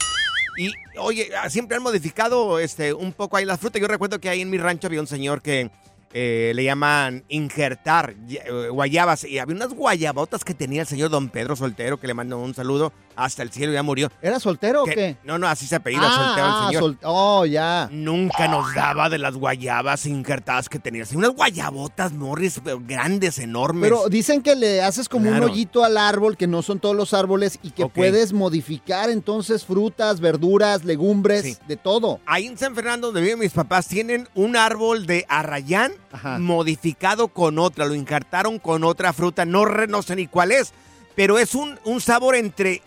Y, 0.58 0.70
oye, 0.98 1.30
ah, 1.40 1.48
siempre 1.48 1.78
han 1.78 1.82
modificado 1.82 2.58
este, 2.58 2.92
un 2.92 3.14
poco 3.14 3.38
ahí 3.38 3.46
las 3.46 3.58
frutas. 3.58 3.80
Yo 3.80 3.88
recuerdo 3.88 4.20
que 4.20 4.28
ahí 4.28 4.42
en 4.42 4.50
mi 4.50 4.58
rancho 4.58 4.86
había 4.88 5.00
un 5.00 5.06
señor 5.06 5.40
que 5.40 5.70
eh, 6.14 6.52
le 6.54 6.64
llaman 6.64 7.24
injertar 7.28 8.14
eh, 8.28 8.68
guayabas. 8.68 9.24
Y 9.24 9.38
había 9.38 9.56
unas 9.56 9.72
guayabotas 9.72 10.44
que 10.44 10.54
tenía 10.54 10.82
el 10.82 10.86
señor 10.86 11.10
Don 11.10 11.28
Pedro 11.28 11.56
Soltero, 11.56 11.98
que 11.98 12.06
le 12.06 12.14
mando 12.14 12.38
un 12.38 12.54
saludo 12.54 12.92
hasta 13.16 13.42
el 13.42 13.50
cielo, 13.50 13.72
ya 13.72 13.82
murió. 13.82 14.10
¿Era 14.20 14.38
soltero 14.40 14.82
o 14.82 14.86
qué? 14.86 15.16
No, 15.24 15.38
no, 15.38 15.46
así 15.46 15.66
se 15.66 15.76
apellida 15.76 16.02
Ah, 16.04 16.24
Soltero 16.24 16.46
el 16.46 16.66
señor. 16.66 16.82
sol- 16.82 16.98
oh, 17.04 17.46
ya. 17.46 17.88
Nunca 17.92 18.48
nos 18.48 18.74
daba 18.74 19.08
de 19.08 19.18
las 19.18 19.34
guayabas 19.34 20.06
injertadas 20.06 20.68
que 20.68 20.78
tenía. 20.78 21.02
Así, 21.04 21.16
unas 21.16 21.30
guayabotas, 21.30 22.12
Morris, 22.12 22.60
grandes, 22.86 23.38
enormes. 23.38 23.82
Pero 23.90 24.08
dicen 24.08 24.42
que 24.42 24.54
le 24.56 24.82
haces 24.82 25.08
como 25.08 25.28
Claro. 25.28 25.46
un 25.46 25.50
hoyito 25.50 25.84
al 25.84 25.96
árbol, 25.96 26.36
que 26.36 26.46
no 26.46 26.62
son 26.62 26.80
todos 26.80 26.96
los 26.96 27.14
árboles, 27.14 27.58
y 27.62 27.70
que 27.70 27.86
puedes 27.86 28.32
modificar 28.32 29.10
entonces 29.10 29.64
frutas, 29.64 30.20
verduras, 30.20 30.84
legumbres, 30.84 31.42
Sí. 31.42 31.56
de 31.68 31.76
todo. 31.76 32.20
Ahí 32.26 32.46
en 32.46 32.58
San 32.58 32.74
Fernando, 32.74 33.08
donde 33.08 33.20
viven 33.22 33.38
mis 33.38 33.52
papás, 33.52 33.86
tienen 33.88 34.28
un 34.34 34.56
árbol 34.56 35.06
de 35.06 35.24
arrayán 35.28 35.92
Ajá. 36.12 36.38
modificado 36.38 37.28
con 37.28 37.58
otra. 37.58 37.86
Lo 37.86 37.94
injertaron 37.94 38.58
con 38.58 38.84
otra 38.84 39.12
fruta. 39.12 39.44
No, 39.44 39.64
no 39.66 40.02
sé 40.02 40.16
ni 40.16 40.26
cuál 40.26 40.52
es, 40.52 40.72
pero 41.14 41.38
es 41.38 41.54
un, 41.54 41.78
un 41.84 42.00
sabor 42.00 42.36
entre 42.36 42.82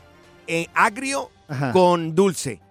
eh, 0.47 0.67
agrio 0.73 1.31
Ajá. 1.47 1.71
con 1.71 2.15
dulce. 2.15 2.61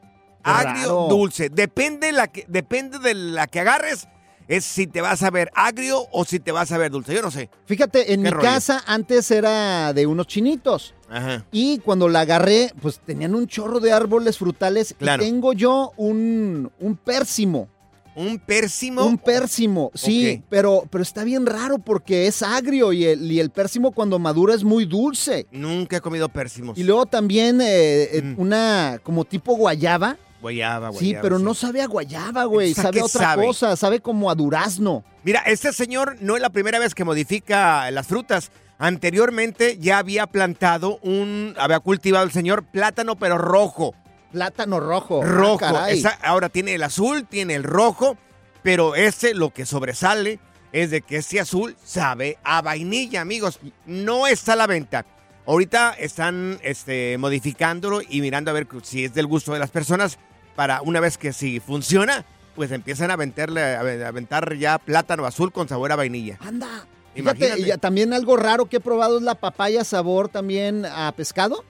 Agrio, 0.42 0.74
raro. 0.88 1.06
dulce. 1.08 1.48
Depende, 1.48 2.12
la 2.12 2.28
que, 2.28 2.44
depende 2.48 2.98
de 2.98 3.14
la 3.14 3.46
que 3.46 3.60
agarres, 3.60 4.08
es 4.46 4.64
si 4.64 4.87
te 4.87 5.00
vas 5.00 5.22
a 5.22 5.30
ver 5.30 5.50
agrio 5.54 6.06
o 6.12 6.24
si 6.26 6.38
te 6.38 6.52
vas 6.52 6.70
a 6.70 6.78
ver 6.78 6.90
dulce. 6.90 7.14
Yo 7.14 7.22
no 7.22 7.30
sé. 7.30 7.48
Fíjate, 7.64 8.12
en 8.12 8.22
¿Qué 8.22 8.24
mi 8.24 8.30
rollo? 8.30 8.42
casa 8.42 8.82
antes 8.87 9.30
era 9.30 9.92
de 9.94 10.06
unos 10.06 10.26
chinitos. 10.26 10.94
Ajá. 11.08 11.44
Y 11.50 11.78
cuando 11.78 12.08
la 12.08 12.20
agarré, 12.20 12.72
pues 12.82 13.00
tenían 13.00 13.34
un 13.34 13.46
chorro 13.46 13.80
de 13.80 13.92
árboles 13.92 14.37
frutales. 14.37 14.94
Claro. 14.98 15.22
Y 15.22 15.26
tengo 15.26 15.52
yo 15.54 15.92
un, 15.96 16.70
un 16.78 16.96
pérsimo. 16.96 17.68
¿Un 18.16 18.38
pérsimo? 18.38 19.05
Un 19.05 19.18
pérsimo, 19.18 19.90
sí, 19.94 20.42
pero, 20.48 20.85
pero 20.90 21.03
está 21.03 21.24
bien 21.24 21.46
raro 21.46 21.79
porque 21.79 22.27
es 22.29 22.42
agrio 22.42 22.92
y 22.92 23.05
el, 23.05 23.31
y 23.31 23.40
el 23.40 23.50
pérsimo 23.50 23.90
cuando 23.92 24.18
madura 24.18 24.55
es 24.55 24.62
muy 24.64 24.85
dulce. 24.85 25.46
Nunca 25.50 25.96
he 25.96 26.00
comido 26.00 26.29
pérsimos. 26.29 26.79
Y 26.79 26.85
luego 26.85 27.07
también 27.07 27.61
eh, 27.61 28.03
eh, 28.18 28.22
Mm. 28.22 28.35
una 28.40 29.00
como 29.03 29.24
tipo 29.24 29.55
guayaba. 29.57 30.16
Guayaba, 30.40 30.92
Sí, 30.92 30.98
guayaba, 31.07 31.22
pero 31.22 31.38
no 31.38 31.55
sabe 31.55 31.81
a 31.83 31.87
guayaba, 31.87 32.44
güey. 32.44 32.70
¿Esa 32.72 32.83
Sabe 32.83 33.00
a 33.00 33.05
otra 33.05 33.20
sabe? 33.22 33.46
cosa, 33.46 33.77
sabe 33.77 34.00
como 34.00 34.31
a 34.31 34.35
durazno. 34.35 35.03
Mira, 35.24 35.40
este 35.46 35.72
señor 35.72 36.16
no 36.20 36.37
es 36.37 36.42
la 36.42 36.50
primera 36.50 36.79
vez 36.79 36.94
que 36.94 37.03
modifica 37.05 37.90
las 37.90 38.07
frutas. 38.07 38.50
Anteriormente 38.79 39.77
ya 39.81 39.98
había 39.98 40.27
plantado 40.27 40.98
un, 41.03 41.55
había 41.59 41.81
cultivado 41.81 42.24
el 42.24 42.31
señor 42.33 42.64
plátano, 42.64 43.16
pero 43.16 43.38
rojo. 43.38 43.94
Plátano 44.35 44.81
rojo. 44.81 45.20
Ah, 45.23 45.27
Rojo. 45.27 45.87
Esa- 45.87 46.18
ahora 46.25 46.49
tiene 46.49 46.75
el 46.75 46.83
azul, 46.83 47.25
tiene 47.25 47.55
el 47.55 47.62
rojo, 47.62 48.18
pero 48.64 48.97
este 48.97 49.33
lo 49.33 49.51
que 49.51 49.64
sobresale 49.64 50.40
es 50.73 50.90
de 50.90 51.03
que 51.03 51.18
este 51.18 51.38
azul 51.38 51.77
sabe 51.85 52.37
a 52.42 52.61
vainilla, 52.61 53.20
amigos. 53.20 53.61
No 53.87 54.27
está 54.27 54.55
a 54.55 54.57
la 54.57 54.66
venta. 54.66 55.07
Ahorita 55.47 55.92
están 55.97 56.59
este, 56.62 57.16
modificándolo 57.16 58.01
y 58.03 58.20
mirando 58.23 58.51
a 58.51 58.55
ver 58.55 58.66
si 58.83 59.05
es 59.05 59.14
del 59.14 59.29
gusto 59.29 59.53
de 59.53 59.61
las 59.61 59.70
personas 59.70 60.18
para 60.57 60.83
una 60.83 60.99
vez 60.99 61.16
que 61.16 61.33
si 61.33 61.61
funciona, 61.61 62.25
pues 62.57 62.73
empiezan 62.73 63.12
a 63.12 63.14
aventarle, 63.14 63.62
a 63.62 64.09
aventar 64.09 64.57
ya 64.57 64.79
plátano 64.79 65.27
azul 65.27 65.53
con 65.53 65.68
sabor 65.68 65.92
a 65.92 65.97
vainilla. 65.97 66.38
Anda. 66.40 66.87
Fíjate, 67.14 67.20
Imagínate. 67.47 67.75
y 67.77 67.79
también 67.79 68.12
algo 68.12 68.37
raro 68.37 68.66
que 68.66 68.79
he 68.79 68.81
probado 68.81 69.18
es 69.18 69.23
la 69.23 69.37
papaya 69.37 69.85
sabor 69.85 70.29
también 70.29 70.85
a 70.87 71.12
pescado. 71.12 71.64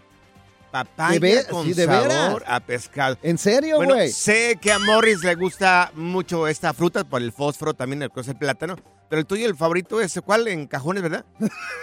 Papaya 0.75 1.13
¿De 1.13 1.19
ve- 1.21 1.47
con 1.49 1.65
sí, 1.67 1.73
de 1.73 1.85
sabor 1.85 2.09
veras? 2.09 2.43
a 2.49 2.59
pescado. 2.59 3.17
¿En 3.23 3.39
serio, 3.39 3.77
Bueno, 3.77 3.95
güey? 3.95 4.11
sé 4.11 4.59
que 4.61 4.73
a 4.73 4.81
Morris 4.81 5.23
le 5.23 5.37
gusta 5.37 5.93
mucho 5.95 6.49
esta 6.49 6.73
fruta 6.75 7.05
por 7.05 7.23
el 7.23 7.31
fósforo, 7.31 7.75
también 7.75 8.03
el 8.03 8.11
cosa 8.11 8.33
el 8.33 8.39
plátano. 8.39 8.75
Pero 9.09 9.21
el 9.21 9.27
tuyo, 9.27 9.47
el 9.47 9.55
favorito 9.55 10.01
es 10.01 10.19
¿cuál? 10.25 10.49
En 10.49 10.67
cajones, 10.67 11.01
¿verdad? 11.05 11.25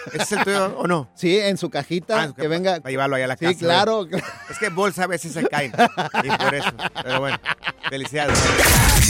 ¿Ese 0.08 0.23
es 0.23 0.32
el 0.34 0.43
tuyo 0.43 0.77
o 0.77 0.88
no? 0.88 1.10
Sí, 1.15 1.39
en 1.39 1.58
su 1.58 1.69
cajita, 1.69 2.21
Ah, 2.21 2.34
que 2.36 2.49
venga. 2.49 2.82
Para 2.82 2.89
llevarlo 2.91 3.15
allá 3.15 3.25
a 3.25 3.27
la 3.30 3.38
Sí, 3.38 3.45
casa. 3.45 3.60
claro. 3.60 4.08
Es 4.49 4.58
que 4.60 4.67
bolsa 4.67 5.06
a 5.06 5.08
veces 5.08 5.32
se 5.32 5.47
caen. 5.47 5.71
Y 6.23 6.30
por 6.43 6.54
eso. 6.54 6.69
Pero 7.01 7.19
bueno, 7.21 7.38
felicidades. 7.89 8.38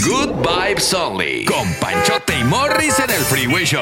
Good 0.06 0.30
Vibes 0.48 0.94
Only. 0.94 1.46
Con 1.46 1.74
Panchote 1.80 2.38
y 2.38 2.44
Morris 2.44 3.00
en 3.00 3.10
el 3.10 3.22
Freeway 3.22 3.65
Show. 3.65 3.82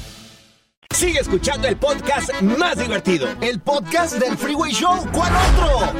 Sigue 0.93 1.19
escuchando 1.19 1.67
el 1.67 1.77
podcast 1.77 2.31
más 2.41 2.77
divertido. 2.77 3.27
El 3.41 3.59
podcast 3.59 4.15
del 4.15 4.37
Freeway 4.37 4.71
Show. 4.71 5.07
¿Cuál 5.11 5.31
otro? 5.35 5.93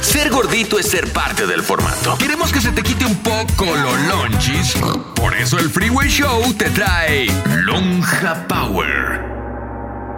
Ser 0.00 0.30
gordito 0.30 0.78
es 0.78 0.86
ser 0.88 1.12
parte 1.12 1.46
del 1.46 1.62
formato. 1.62 2.16
Queremos 2.18 2.52
que 2.52 2.60
se 2.60 2.70
te 2.72 2.82
quite 2.82 3.04
un 3.04 3.16
poco 3.16 3.64
lo 3.64 3.96
lonchis. 4.08 4.74
Por 5.14 5.34
eso 5.36 5.58
el 5.58 5.68
Freeway 5.68 6.08
Show 6.08 6.54
te 6.54 6.70
trae 6.70 7.26
Lonja 7.64 8.46
Power. 8.46 9.28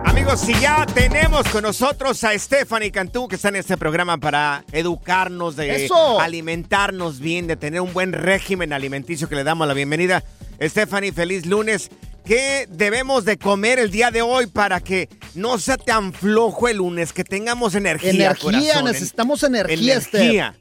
Amigos, 0.04 0.40
si 0.40 0.54
ya 0.54 0.86
tenemos 0.86 1.46
con 1.48 1.62
nosotros 1.62 2.22
a 2.24 2.38
Stephanie 2.38 2.90
Cantú, 2.90 3.28
que 3.28 3.36
está 3.36 3.48
en 3.48 3.56
este 3.56 3.76
programa 3.76 4.18
para 4.18 4.64
educarnos, 4.72 5.56
de 5.56 5.84
¡Eso! 5.84 6.20
alimentarnos 6.20 7.20
bien, 7.20 7.46
de 7.46 7.56
tener 7.56 7.80
un 7.80 7.92
buen 7.92 8.12
régimen 8.12 8.72
alimenticio, 8.72 9.28
que 9.28 9.36
le 9.36 9.44
damos 9.44 9.66
la 9.66 9.74
bienvenida. 9.74 10.22
Stephanie, 10.60 11.12
feliz 11.12 11.46
lunes. 11.46 11.90
¿Qué 12.24 12.66
debemos 12.70 13.24
de 13.24 13.38
comer 13.38 13.78
el 13.78 13.90
día 13.90 14.10
de 14.10 14.22
hoy 14.22 14.46
para 14.46 14.80
que 14.80 15.08
no 15.34 15.58
sea 15.58 15.76
tan 15.76 16.12
flojo 16.12 16.68
el 16.68 16.76
lunes, 16.78 17.12
que 17.12 17.24
tengamos 17.24 17.74
energía? 17.74 18.10
Energía, 18.10 18.34
corazón? 18.42 18.84
necesitamos 18.84 19.42
energía, 19.42 19.94
Energía. 19.94 20.54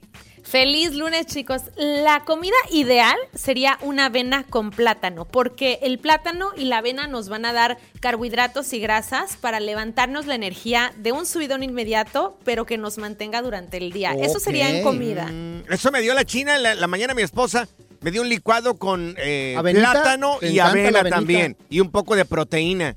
Feliz 0.43 0.95
lunes, 0.95 1.28
chicos. 1.28 1.62
La 1.76 2.24
comida 2.26 2.56
ideal 2.72 3.15
sería 3.36 3.78
una 3.82 4.06
avena 4.06 4.45
con 4.50 4.72
plátano, 4.72 5.26
porque 5.26 5.78
el 5.84 6.00
plátano 6.00 6.50
y 6.58 6.65
la 6.65 6.80
avena 6.80 7.06
nos 7.06 7.30
van 7.30 7.45
a 7.45 7.54
dar 7.54 7.78
carbohidratos 8.00 8.74
y 8.74 8.80
grasas 8.80 9.38
para 9.38 9.60
levantarnos 9.60 10.26
la 10.26 10.34
energía 10.34 10.91
de 10.98 11.12
un 11.12 11.28
subidón 11.28 11.62
inmediato, 11.62 12.39
pero 12.45 12.65
que 12.65 12.80
nos 12.80 12.98
mantenga 12.98 13.43
durante 13.43 13.78
el 13.78 13.91
día. 13.91 14.13
Eso 14.13 14.39
sería 14.39 14.76
en 14.76 14.84
comida. 14.84 15.28
Mm, 15.28 15.72
Eso 15.72 15.91
me 15.91 16.02
dio 16.02 16.15
la 16.15 16.26
china 16.26 16.56
en 16.56 16.63
la, 16.63 16.74
la 16.74 16.88
mañana 16.88 17.13
mi 17.13 17.22
esposa. 17.22 17.67
Me 18.02 18.12
dio 18.12 18.22
un 18.22 18.30
licuado 18.30 18.78
con 18.78 19.16
eh, 19.18 19.56
¿Avenita? 19.58 19.92
plátano 19.92 20.38
¿Te 20.40 20.48
y 20.52 20.60
encanta 20.60 20.76
la 20.76 20.82
avena 20.82 21.00
avenita? 21.00 21.16
también. 21.16 21.58
Y 21.70 21.80
un 21.82 21.92
poco 21.92 22.16
de 22.16 22.26
proteína. 22.26 22.96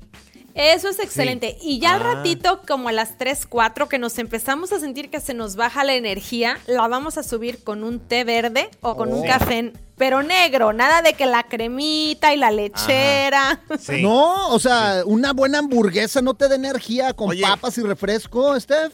Eso 0.55 0.87
es 0.87 0.99
excelente. 0.99 1.57
Y 1.63 1.79
ya 1.79 1.95
al 1.95 2.01
Ah. 2.03 2.13
ratito, 2.15 2.61
como 2.67 2.89
a 2.89 2.91
las 2.91 3.17
3, 3.17 3.47
4, 3.47 3.89
que 3.89 3.97
nos 3.97 4.19
empezamos 4.19 4.71
a 4.71 4.79
sentir 4.79 5.09
que 5.09 5.19
se 5.19 5.33
nos 5.33 5.55
baja 5.55 5.83
la 5.83 5.95
energía, 5.95 6.59
la 6.67 6.87
vamos 6.87 7.17
a 7.17 7.23
subir 7.23 7.63
con 7.63 7.83
un 7.83 7.99
té 7.99 8.23
verde 8.23 8.69
o 8.81 8.95
con 8.95 9.11
un 9.11 9.23
Oh. 9.23 9.25
café, 9.27 9.73
pero 9.97 10.21
negro. 10.21 10.71
Nada 10.71 11.01
de 11.01 11.13
que 11.13 11.25
la 11.25 11.41
cremita 11.43 12.33
y 12.35 12.37
la 12.37 12.51
lechera. 12.51 13.61
No, 14.03 14.49
o 14.49 14.59
sea, 14.59 15.01
una 15.05 15.33
buena 15.33 15.57
hamburguesa 15.57 16.21
no 16.21 16.35
te 16.35 16.47
da 16.47 16.53
energía 16.55 17.13
con 17.13 17.31
Oye. 17.31 17.41
papas 17.41 17.75
y 17.79 17.81
refresco, 17.81 18.59
Steph. 18.59 18.93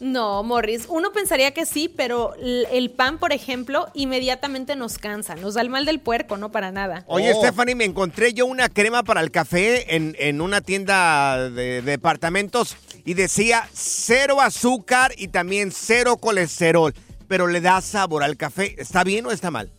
No, 0.00 0.42
Morris, 0.42 0.86
uno 0.88 1.12
pensaría 1.12 1.52
que 1.52 1.66
sí, 1.66 1.92
pero 1.94 2.34
el 2.34 2.90
pan, 2.90 3.18
por 3.18 3.32
ejemplo, 3.34 3.88
inmediatamente 3.92 4.74
nos 4.74 4.96
cansa, 4.96 5.34
nos 5.34 5.54
da 5.54 5.60
el 5.60 5.68
mal 5.68 5.84
del 5.84 6.00
puerco, 6.00 6.38
no 6.38 6.50
para 6.50 6.72
nada. 6.72 7.04
Oye, 7.06 7.32
Oh. 7.34 7.38
Stephanie, 7.42 7.74
me 7.74 7.84
encontré 7.84 8.32
yo 8.32 8.46
una 8.46 8.70
crema 8.70 9.02
para 9.02 9.20
el 9.20 9.30
café 9.30 9.94
en, 9.94 10.16
en 10.18 10.40
una 10.40 10.62
tienda 10.62 11.50
de 11.50 11.82
departamentos 11.82 12.76
y 13.04 13.12
decía 13.14 13.68
cero 13.74 14.40
azúcar 14.40 15.12
y 15.18 15.28
también 15.28 15.70
cero 15.70 16.16
colesterol, 16.16 16.94
pero 17.28 17.46
le 17.46 17.60
da 17.60 17.80
sabor 17.82 18.22
al 18.22 18.38
café. 18.38 18.74
¿Está 18.78 19.04
bien 19.04 19.26
o 19.26 19.30
está 19.30 19.50
mal? 19.50 19.70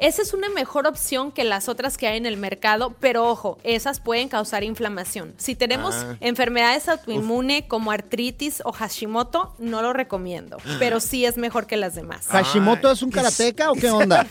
Esa 0.00 0.22
es 0.22 0.32
una 0.32 0.48
mejor 0.48 0.86
opción 0.86 1.30
que 1.30 1.44
las 1.44 1.68
otras 1.68 1.98
que 1.98 2.08
hay 2.08 2.16
en 2.16 2.24
el 2.24 2.38
mercado, 2.38 2.94
pero 3.00 3.28
ojo, 3.28 3.58
esas 3.64 4.00
pueden 4.00 4.28
causar 4.30 4.64
inflamación. 4.64 5.34
Si 5.36 5.54
tenemos 5.54 5.94
Ah. 5.94 6.16
enfermedades 6.20 6.88
autoinmunes 6.88 7.64
como 7.68 7.92
artritis 7.92 8.62
o 8.64 8.72
Hashimoto, 8.72 9.54
no 9.58 9.82
lo 9.82 9.92
recomiendo, 9.92 10.56
pero 10.78 11.00
sí 11.00 11.26
es 11.26 11.36
mejor 11.36 11.66
que 11.66 11.76
las 11.76 11.94
demás. 11.94 12.26
¿Hashimoto 12.28 12.90
es 12.90 13.02
un 13.02 13.10
karateca 13.10 13.70
o 13.70 13.74
qué 13.74 13.90
onda? 13.90 14.26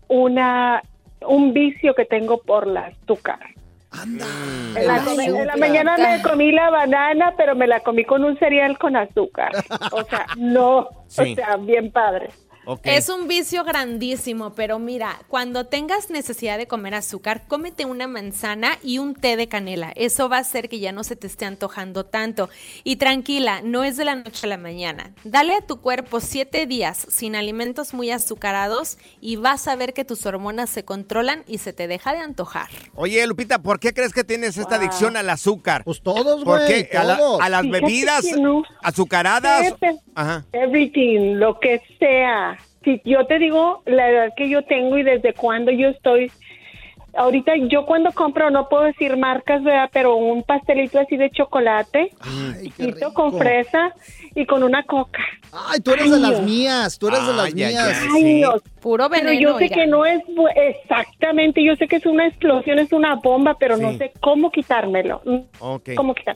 una 0.07 0.81
un 1.25 1.53
vicio 1.53 1.95
que 1.95 2.03
tengo 2.05 2.41
por 2.41 2.67
la 2.67 2.87
azúcar. 2.87 3.39
En 4.03 4.17
la, 4.17 4.25
el 4.97 5.03
come- 5.03 5.25
en 5.25 5.33
la 5.33 5.39
azúcar. 5.53 5.59
mañana 5.59 5.97
me 5.97 6.21
comí 6.21 6.51
la 6.51 6.69
banana, 6.69 7.33
pero 7.37 7.55
me 7.55 7.67
la 7.67 7.79
comí 7.79 8.03
con 8.03 8.23
un 8.25 8.37
cereal 8.39 8.77
con 8.77 8.95
azúcar. 8.97 9.51
O 9.91 10.03
sea, 10.03 10.25
no, 10.37 10.89
Sí. 11.07 11.31
o 11.31 11.35
sea, 11.35 11.55
bien 11.57 11.91
padre. 11.91 12.29
Es 12.83 13.09
un 13.09 13.27
vicio 13.27 13.63
grandísimo, 13.63 14.53
pero 14.53 14.79
mira, 14.79 15.19
cuando 15.27 15.65
tengas 15.65 16.09
necesidad 16.09 16.57
de 16.57 16.67
comer 16.67 16.95
azúcar, 16.95 17.43
cómete 17.47 17.85
una 17.85 18.07
manzana 18.07 18.77
y 18.83 18.99
un 18.99 19.15
té 19.15 19.35
de 19.35 19.47
canela. 19.47 19.91
Eso 19.95 20.29
va 20.29 20.37
a 20.37 20.41
hacer 20.41 20.69
que 20.69 20.79
ya 20.79 20.91
no 20.91 21.03
se 21.03 21.15
te 21.15 21.27
esté 21.27 21.45
antojando 21.45 22.05
tanto. 22.05 22.49
Y 22.83 22.95
tranquila, 22.95 23.61
no 23.63 23.83
es 23.83 23.97
de 23.97 24.05
la 24.05 24.15
noche 24.15 24.45
a 24.45 24.49
la 24.49 24.57
mañana. 24.57 25.11
Dale 25.23 25.55
a 25.55 25.61
tu 25.61 25.81
cuerpo 25.81 26.19
siete 26.19 26.65
días 26.65 27.05
sin 27.09 27.35
alimentos 27.35 27.93
muy 27.93 28.11
azucarados 28.11 28.97
y 29.19 29.35
vas 29.35 29.67
a 29.67 29.75
ver 29.75 29.93
que 29.93 30.05
tus 30.05 30.25
hormonas 30.25 30.69
se 30.69 30.85
controlan 30.85 31.43
y 31.47 31.57
se 31.57 31.73
te 31.73 31.87
deja 31.87 32.13
de 32.13 32.19
antojar. 32.19 32.69
Oye, 32.95 33.25
Lupita, 33.27 33.59
¿por 33.61 33.79
qué 33.79 33.93
crees 33.93 34.13
que 34.13 34.23
tienes 34.23 34.57
esta 34.57 34.75
adicción 34.75 35.17
al 35.17 35.29
azúcar? 35.29 35.83
Pues 35.83 36.01
todos, 36.01 36.43
¿Por 36.43 36.59
güey, 36.59 36.87
qué? 36.89 36.97
¿A, 36.97 37.03
la- 37.03 37.17
todos. 37.17 37.41
a 37.41 37.49
las 37.49 37.61
Fíjate 37.63 37.81
bebidas 37.81 38.25
no. 38.39 38.63
azucaradas? 38.81 39.63
Fíjate. 39.65 39.99
Ajá. 40.15 40.45
Everything, 40.53 41.35
lo 41.35 41.59
que 41.59 41.81
sea. 41.99 42.52
Si 42.83 43.01
yo 43.05 43.25
te 43.25 43.39
digo 43.39 43.81
la 43.85 44.09
edad 44.09 44.29
que 44.35 44.49
yo 44.49 44.63
tengo 44.63 44.97
y 44.97 45.03
desde 45.03 45.33
cuándo 45.33 45.71
yo 45.71 45.89
estoy. 45.89 46.31
Ahorita 47.15 47.51
yo 47.69 47.85
cuando 47.85 48.11
compro, 48.11 48.49
no 48.49 48.67
puedo 48.69 48.85
decir 48.85 49.15
marcas, 49.17 49.63
¿verdad? 49.63 49.87
Pero 49.93 50.15
un 50.15 50.41
pastelito 50.41 50.99
así 50.99 51.15
de 51.15 51.29
chocolate, 51.29 52.09
Ay, 52.21 52.73
con 53.13 53.37
fresa 53.37 53.93
y 54.33 54.47
con 54.47 54.63
una 54.63 54.81
coca. 54.83 55.19
Ay, 55.51 55.79
tú 55.79 55.91
eres 55.91 56.09
de 56.09 56.19
las 56.19 56.41
mías, 56.41 56.97
tú 56.97 57.09
eres 57.09 57.27
de 57.27 57.33
las 57.33 57.45
Ay, 57.45 57.51
ay, 57.51 57.71
mías. 57.73 57.99
ay. 58.01 58.07
Ay, 58.15 58.21
Sí. 58.23 58.41
no. 58.41 58.53
Puro 58.81 59.07
Pero 59.11 59.25
veneno. 59.25 59.39
yo 59.51 59.57
sé 59.59 59.65
oiga. 59.65 59.75
que 59.75 59.85
no 59.85 60.05
es 60.07 60.23
exactamente, 60.55 61.63
yo 61.63 61.75
sé 61.75 61.87
que 61.87 61.97
es 61.97 62.05
una 62.07 62.27
explosión, 62.27 62.79
es 62.79 62.91
una 62.91 63.13
bomba, 63.15 63.55
pero 63.59 63.77
no 63.77 63.91
Sí. 63.91 63.97
sé 63.99 64.11
cómo 64.19 64.49
quitármelo. 64.51 65.21
Ok. 65.59 65.91
¿Cómo 65.95 66.15
quitar? 66.15 66.35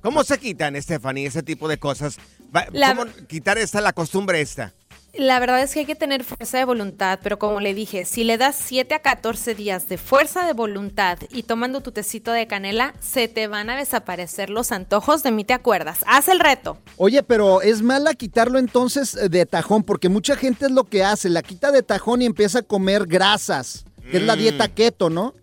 ¿Cómo 0.00 0.24
se 0.24 0.38
quitan, 0.38 0.80
Stephanie, 0.80 1.26
ese 1.26 1.42
tipo 1.42 1.68
de 1.68 1.76
cosas? 1.78 2.18
Va- 2.56 2.66
La- 2.72 2.94
¿Cómo 2.94 3.10
quitar 3.28 3.58
esta, 3.58 3.82
la 3.82 3.92
costumbre 3.92 4.40
esta? 4.40 4.72
La 5.18 5.40
verdad 5.40 5.60
es 5.60 5.74
que 5.74 5.80
hay 5.80 5.84
que 5.86 5.96
tener 5.96 6.22
fuerza 6.22 6.58
de 6.58 6.64
voluntad, 6.64 7.18
pero 7.24 7.40
como 7.40 7.58
le 7.58 7.74
dije, 7.74 8.04
si 8.04 8.22
le 8.22 8.38
das 8.38 8.54
7 8.56 8.94
a 8.94 8.98
14 9.00 9.56
días 9.56 9.88
de 9.88 9.98
fuerza 9.98 10.46
de 10.46 10.52
voluntad 10.52 11.18
y 11.32 11.42
tomando 11.42 11.80
tu 11.80 11.90
tecito 11.90 12.30
de 12.30 12.46
canela, 12.46 12.94
se 13.00 13.26
te 13.26 13.48
van 13.48 13.68
a 13.68 13.76
desaparecer 13.76 14.48
los 14.48 14.70
antojos, 14.70 15.24
de 15.24 15.32
mí 15.32 15.42
te 15.44 15.54
acuerdas. 15.54 16.04
Haz 16.06 16.28
el 16.28 16.38
reto. 16.38 16.78
Oye, 16.98 17.24
pero 17.24 17.62
es 17.62 17.82
mala 17.82 18.14
quitarlo 18.14 18.60
entonces 18.60 19.16
eh, 19.16 19.28
de 19.28 19.44
tajón, 19.44 19.82
porque 19.82 20.08
mucha 20.08 20.36
gente 20.36 20.66
es 20.66 20.70
lo 20.70 20.84
que 20.84 21.02
hace, 21.02 21.28
la 21.28 21.42
quita 21.42 21.72
de 21.72 21.82
tajón 21.82 22.22
y 22.22 22.26
empieza 22.26 22.60
a 22.60 22.62
comer 22.62 23.04
grasas, 23.06 23.84
que 24.12 24.18
es 24.18 24.22
la 24.22 24.36
Mm. 24.36 24.38
dieta 24.38 24.68
keto, 24.68 25.10
¿no? 25.10 25.34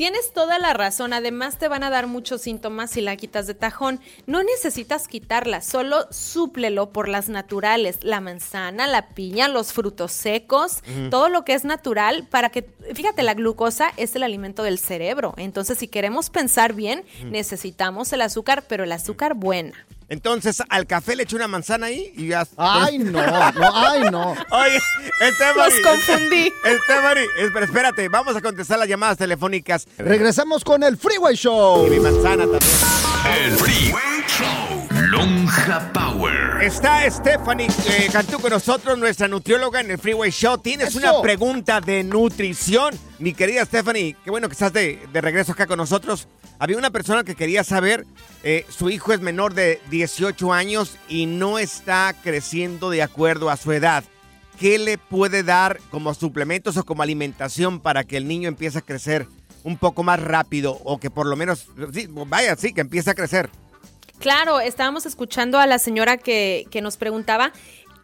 Tienes 0.00 0.32
toda 0.32 0.58
la 0.58 0.72
razón, 0.72 1.12
además 1.12 1.58
te 1.58 1.68
van 1.68 1.84
a 1.84 1.90
dar 1.90 2.06
muchos 2.06 2.40
síntomas 2.40 2.90
si 2.90 3.02
la 3.02 3.16
quitas 3.16 3.46
de 3.46 3.52
tajón. 3.52 4.00
No 4.26 4.42
necesitas 4.42 5.06
quitarla, 5.06 5.60
solo 5.60 6.06
súplelo 6.10 6.90
por 6.90 7.06
las 7.06 7.28
naturales, 7.28 7.98
la 8.00 8.22
manzana, 8.22 8.86
la 8.86 9.10
piña, 9.10 9.46
los 9.48 9.74
frutos 9.74 10.12
secos, 10.12 10.82
todo 11.10 11.28
lo 11.28 11.44
que 11.44 11.52
es 11.52 11.64
natural 11.64 12.26
para 12.30 12.48
que, 12.48 12.66
fíjate, 12.94 13.22
la 13.22 13.34
glucosa 13.34 13.92
es 13.98 14.16
el 14.16 14.22
alimento 14.22 14.62
del 14.62 14.78
cerebro, 14.78 15.34
entonces 15.36 15.76
si 15.76 15.86
queremos 15.86 16.30
pensar 16.30 16.72
bien, 16.72 17.04
necesitamos 17.26 18.10
el 18.14 18.22
azúcar, 18.22 18.64
pero 18.66 18.84
el 18.84 18.92
azúcar 18.92 19.34
buena. 19.34 19.86
Entonces, 20.10 20.60
al 20.68 20.88
café 20.88 21.14
le 21.14 21.22
echo 21.22 21.36
una 21.36 21.46
manzana 21.46 21.86
ahí 21.86 22.12
y 22.16 22.26
ya. 22.28 22.46
Ay, 22.56 22.98
no, 22.98 23.12
no, 23.52 23.76
ay, 23.76 24.02
no. 24.10 24.32
Oye, 24.50 24.80
Stephanie. 25.34 25.54
Los 25.56 25.80
confundí. 25.80 26.52
Stephanie, 26.84 27.26
espera, 27.38 27.64
espérate, 27.64 28.08
vamos 28.08 28.34
a 28.34 28.40
contestar 28.40 28.80
las 28.80 28.88
llamadas 28.88 29.16
telefónicas. 29.16 29.86
Regresamos 29.98 30.64
con 30.64 30.82
el 30.82 30.96
Freeway 30.98 31.36
Show. 31.36 31.86
Y 31.86 31.90
mi 31.90 32.00
manzana 32.00 32.42
también. 32.42 32.60
El 33.38 33.52
Freeway 33.52 34.24
Show. 34.26 34.69
Lonja 35.10 35.92
Power. 35.92 36.62
Está 36.62 37.10
Stephanie 37.10 37.66
eh, 37.66 38.08
Cantú 38.12 38.38
con 38.38 38.50
nosotros, 38.50 38.96
nuestra 38.96 39.26
nutrióloga 39.26 39.80
en 39.80 39.90
el 39.90 39.98
Freeway 39.98 40.30
Show. 40.30 40.58
Tienes 40.58 40.90
Eso. 40.90 40.98
una 40.98 41.20
pregunta 41.20 41.80
de 41.80 42.04
nutrición. 42.04 42.94
Mi 43.18 43.34
querida 43.34 43.64
Stephanie, 43.64 44.14
qué 44.22 44.30
bueno 44.30 44.48
que 44.48 44.52
estás 44.52 44.72
de, 44.72 45.00
de 45.12 45.20
regreso 45.20 45.50
acá 45.50 45.66
con 45.66 45.78
nosotros. 45.78 46.28
Había 46.60 46.78
una 46.78 46.90
persona 46.90 47.24
que 47.24 47.34
quería 47.34 47.64
saber, 47.64 48.06
eh, 48.44 48.64
su 48.68 48.88
hijo 48.88 49.12
es 49.12 49.20
menor 49.20 49.54
de 49.54 49.80
18 49.90 50.52
años 50.52 50.96
y 51.08 51.26
no 51.26 51.58
está 51.58 52.14
creciendo 52.22 52.88
de 52.88 53.02
acuerdo 53.02 53.50
a 53.50 53.56
su 53.56 53.72
edad. 53.72 54.04
¿Qué 54.60 54.78
le 54.78 54.96
puede 54.96 55.42
dar 55.42 55.80
como 55.90 56.14
suplementos 56.14 56.76
o 56.76 56.84
como 56.84 57.02
alimentación 57.02 57.80
para 57.80 58.04
que 58.04 58.16
el 58.16 58.28
niño 58.28 58.48
empiece 58.48 58.78
a 58.78 58.82
crecer 58.82 59.26
un 59.64 59.76
poco 59.76 60.04
más 60.04 60.22
rápido 60.22 60.78
o 60.84 61.00
que 61.00 61.10
por 61.10 61.26
lo 61.26 61.34
menos, 61.34 61.66
sí, 61.92 62.08
vaya, 62.28 62.54
sí, 62.54 62.72
que 62.72 62.82
empiece 62.82 63.10
a 63.10 63.14
crecer? 63.14 63.50
Claro, 64.20 64.60
estábamos 64.60 65.06
escuchando 65.06 65.58
a 65.58 65.66
la 65.66 65.78
señora 65.78 66.16
que, 66.18 66.66
que 66.70 66.82
nos 66.82 66.96
preguntaba 66.96 67.52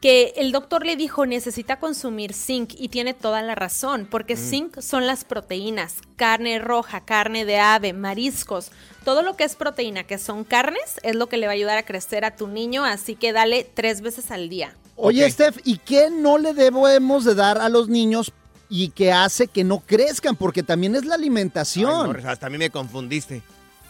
que 0.00 0.34
el 0.36 0.50
doctor 0.52 0.84
le 0.84 0.96
dijo 0.96 1.24
necesita 1.26 1.78
consumir 1.78 2.32
zinc 2.34 2.72
y 2.78 2.88
tiene 2.88 3.14
toda 3.14 3.42
la 3.42 3.54
razón, 3.54 4.06
porque 4.10 4.34
Mm. 4.34 4.38
zinc 4.38 4.80
son 4.80 5.06
las 5.06 5.24
proteínas, 5.24 5.96
carne 6.16 6.58
roja, 6.58 7.00
carne 7.04 7.44
de 7.44 7.58
ave, 7.58 7.92
mariscos, 7.92 8.70
todo 9.04 9.22
lo 9.22 9.36
que 9.36 9.44
es 9.44 9.56
proteína, 9.56 10.04
que 10.04 10.18
son 10.18 10.44
carnes, 10.44 11.00
es 11.02 11.14
lo 11.16 11.28
que 11.28 11.36
le 11.38 11.46
va 11.46 11.52
a 11.52 11.54
ayudar 11.54 11.78
a 11.78 11.84
crecer 11.84 12.24
a 12.24 12.34
tu 12.36 12.46
niño, 12.46 12.84
así 12.84 13.14
que 13.14 13.32
dale 13.32 13.64
tres 13.74 14.00
veces 14.00 14.30
al 14.30 14.48
día. 14.48 14.74
Oye, 14.96 15.30
Steph, 15.30 15.58
¿y 15.64 15.78
qué 15.78 16.08
no 16.10 16.38
le 16.38 16.54
debemos 16.54 17.24
de 17.24 17.34
dar 17.34 17.58
a 17.58 17.68
los 17.68 17.88
niños 17.88 18.32
y 18.68 18.88
que 18.90 19.12
hace 19.12 19.48
que 19.48 19.64
no 19.64 19.80
crezcan? 19.80 20.36
Porque 20.36 20.62
también 20.62 20.94
es 20.94 21.04
la 21.04 21.14
alimentación. 21.14 22.16
Ay, 22.16 22.22
no, 22.22 22.30
hasta 22.30 22.46
a 22.46 22.50
mí 22.50 22.58
me 22.58 22.70
confundiste. 22.70 23.42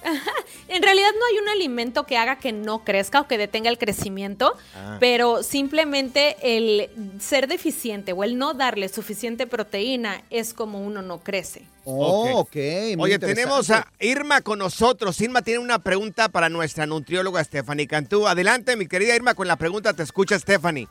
En 0.68 0.82
realidad 0.82 1.10
no 1.18 1.24
hay 1.30 1.38
un 1.38 1.48
alimento 1.48 2.04
que 2.04 2.16
haga 2.16 2.36
que 2.38 2.52
no 2.52 2.82
crezca 2.84 3.20
o 3.20 3.28
que 3.28 3.38
detenga 3.38 3.70
el 3.70 3.78
crecimiento, 3.78 4.54
Ah. 4.74 4.96
pero 5.00 5.42
simplemente 5.42 6.36
el 6.42 6.90
ser 7.20 7.46
deficiente 7.46 8.12
o 8.12 8.24
el 8.24 8.36
no 8.36 8.54
darle 8.54 8.88
suficiente 8.88 9.46
proteína 9.46 10.22
es 10.30 10.54
como 10.54 10.80
uno 10.80 11.02
no 11.02 11.18
crece. 11.18 11.62
Oh, 11.84 12.40
ok. 12.40 12.56
muy 12.96 13.12
Oye, 13.12 13.18
tenemos 13.20 13.70
a 13.70 13.86
Irma 14.00 14.40
con 14.40 14.58
nosotros. 14.58 15.20
Irma 15.20 15.42
tiene 15.42 15.60
una 15.60 15.78
pregunta 15.78 16.28
para 16.28 16.48
nuestra 16.48 16.84
nutrióloga 16.86 17.44
Stephanie 17.44 17.86
Cantú. 17.86 18.26
Adelante, 18.26 18.76
mi 18.76 18.88
querida 18.88 19.14
Irma, 19.14 19.34
con 19.34 19.46
la 19.46 19.54
pregunta. 19.56 19.92
Te 19.94 20.02
escucha 20.02 20.36
Stephanie. 20.38 20.88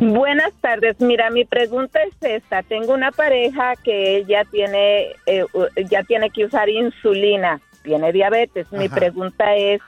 Buenas 0.00 0.52
tardes. 0.60 0.96
Mira, 1.00 1.30
mi 1.30 1.44
pregunta 1.44 2.00
es 2.02 2.14
esta. 2.20 2.62
Tengo 2.64 2.92
una 2.92 3.12
pareja 3.12 3.74
que 3.82 4.16
ella 4.18 4.44
tiene, 4.50 5.12
eh, 5.26 5.44
ya 5.90 6.02
tiene 6.02 6.30
que 6.30 6.44
usar 6.44 6.68
insulina, 6.68 7.60
tiene 7.86 8.12
diabetes. 8.12 8.66
Mi 8.72 8.88
pregunta 8.88 9.54
es, 9.54 9.80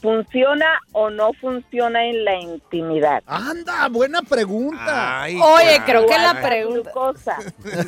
¿funciona 0.00 0.80
o 0.92 1.10
no 1.10 1.32
funciona 1.34 2.06
en 2.06 2.24
la 2.24 2.36
intimidad? 2.40 3.22
Anda, 3.26 3.88
buena 3.88 4.22
pregunta. 4.22 5.24
Oye, 5.24 5.80
creo 5.84 6.06
que 6.06 6.16
la 6.18 6.40
pregunta... 6.40 7.36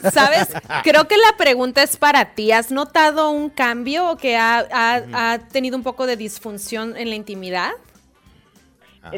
¿Sabes? 0.12 0.48
Creo 0.82 1.06
que 1.08 1.16
la 1.16 1.36
pregunta 1.38 1.82
es 1.82 1.96
para 1.96 2.34
ti. 2.34 2.52
¿Has 2.52 2.70
notado 2.70 3.30
un 3.30 3.48
cambio 3.50 4.10
o 4.10 4.16
que 4.16 4.36
ha, 4.36 4.58
ha- 4.70 5.32
ha 5.32 5.38
tenido 5.38 5.76
un 5.76 5.82
poco 5.82 6.06
de 6.06 6.16
disfunción 6.16 6.96
en 6.96 7.08
la 7.10 7.14
intimidad? 7.16 7.70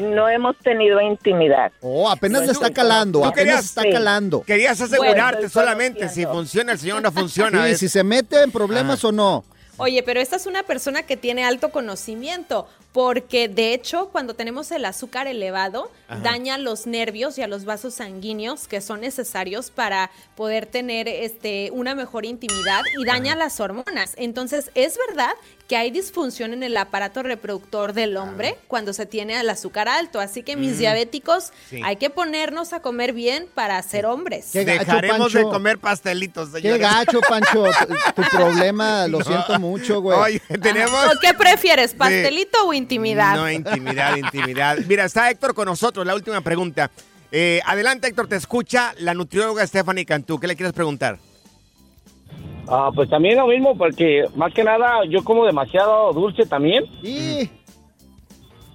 No 0.01 0.27
hemos 0.27 0.57
tenido 0.57 0.99
intimidad. 0.99 1.71
Oh, 1.79 2.09
apenas 2.09 2.45
le 2.45 2.51
está 2.51 2.71
calando, 2.73 3.19
apenas 3.23 3.35
querías- 3.35 3.65
está 3.65 3.81
Sí. 3.83 3.89
calando. 3.91 4.41
Querías 4.41 4.81
asegurarte 4.81 5.47
solamente 5.47 6.09
si 6.09 6.25
funciona 6.25 6.73
el 6.73 6.79
señor 6.79 6.97
o 6.97 7.01
no 7.01 7.11
funciona. 7.13 7.63
Sí, 7.67 7.71
Es- 7.71 7.79
si 7.79 7.87
se 7.89 8.03
mete 8.03 8.41
en 8.43 8.51
problemas 8.51 9.01
o 9.05 9.11
no. 9.13 9.45
Oye, 9.77 10.01
pero 10.03 10.19
esta 10.19 10.35
es 10.35 10.45
una 10.45 10.63
persona 10.63 11.03
que 11.03 11.17
tiene 11.17 11.43
alto 11.45 11.69
conocimiento, 11.69 12.67
porque 12.93 13.47
de 13.47 13.73
hecho 13.73 14.09
cuando 14.11 14.33
tenemos 14.33 14.71
el 14.71 14.85
azúcar 14.85 15.27
elevado, 15.27 15.91
Ajá. 16.07 16.21
daña 16.21 16.57
los 16.57 16.87
nervios 16.87 17.37
y 17.37 17.43
a 17.43 17.47
los 17.47 17.63
vasos 17.63 17.93
sanguíneos 17.93 18.67
que 18.67 18.81
son 18.81 19.01
necesarios 19.01 19.69
para 19.69 20.09
poder 20.35 20.65
tener 20.65 21.07
este, 21.07 21.69
una 21.71 21.93
mejor 21.93 22.25
intimidad 22.25 22.81
y 22.99 23.05
daña 23.05 23.35
las 23.35 23.59
hormonas. 23.59 24.13
Entonces, 24.17 24.71
es 24.73 24.97
verdad 25.07 25.33
que 25.67 25.75
hay 25.75 25.91
disfunción 25.91 26.53
en 26.53 26.63
el 26.63 26.77
aparato 26.77 27.23
reproductor 27.23 27.91
del 27.91 28.15
hombre 28.15 28.55
cuando 28.69 28.93
se 28.93 29.05
tiene 29.05 29.37
el 29.37 29.49
azúcar 29.49 29.89
alto, 29.89 30.21
así 30.21 30.41
que 30.41 30.55
mis 30.55 30.75
Mm. 30.75 30.79
diabéticos 30.79 31.51
Sí. 31.69 31.81
hay 31.83 31.97
que 31.97 32.09
ponernos 32.09 32.71
a 32.71 32.79
comer 32.81 33.11
bien 33.11 33.47
para 33.53 33.81
ser 33.83 34.05
hombres. 34.05 34.49
Qué 34.53 34.63
gacho, 34.63 34.79
Dejaremos 34.85 35.33
de 35.33 35.43
comer 35.43 35.77
pastelitos, 35.77 36.49
Qué 36.51 36.61
señores. 36.61 36.81
gacho, 36.81 37.19
Pancho. 37.19 37.65
Tu, 38.15 38.21
problema, 38.31 39.07
lo 39.07 39.19
No. 39.19 39.25
siento 39.25 39.59
mucho, 39.59 39.99
güey. 40.01 40.17
Oye, 40.17 40.41
tenemos... 40.61 41.05
¿O 41.07 41.19
¿Qué 41.21 41.33
prefieres, 41.33 41.93
pastelito 41.93 42.65
o 42.65 42.73
intimidad? 42.73 43.35
No, 43.35 43.51
intimidad, 43.51 44.15
intimidad. 44.15 44.77
Mira, 44.87 45.03
está 45.05 45.29
Héctor 45.29 45.53
con 45.53 45.65
nosotros. 45.65 46.05
La 46.05 46.15
última 46.15 46.39
pregunta. 46.41 46.89
Eh, 47.31 47.59
adelante, 47.65 48.07
Héctor, 48.07 48.27
te 48.29 48.37
escucha 48.37 48.93
la 48.99 49.13
nutrióloga 49.13 49.67
Stephanie 49.67 50.05
Cantú. 50.05 50.39
¿Qué 50.39 50.47
le 50.47 50.55
quieres 50.55 50.71
preguntar? 50.73 51.19
Ah, 52.67 52.91
pues 52.93 53.09
también 53.09 53.37
lo 53.37 53.47
mismo, 53.47 53.77
porque 53.77 54.25
más 54.35 54.53
que 54.53 54.63
nada 54.63 55.05
yo 55.09 55.23
como 55.23 55.45
demasiado 55.45 56.11
dulce 56.13 56.45
también. 56.45 56.85
Y 57.03 57.49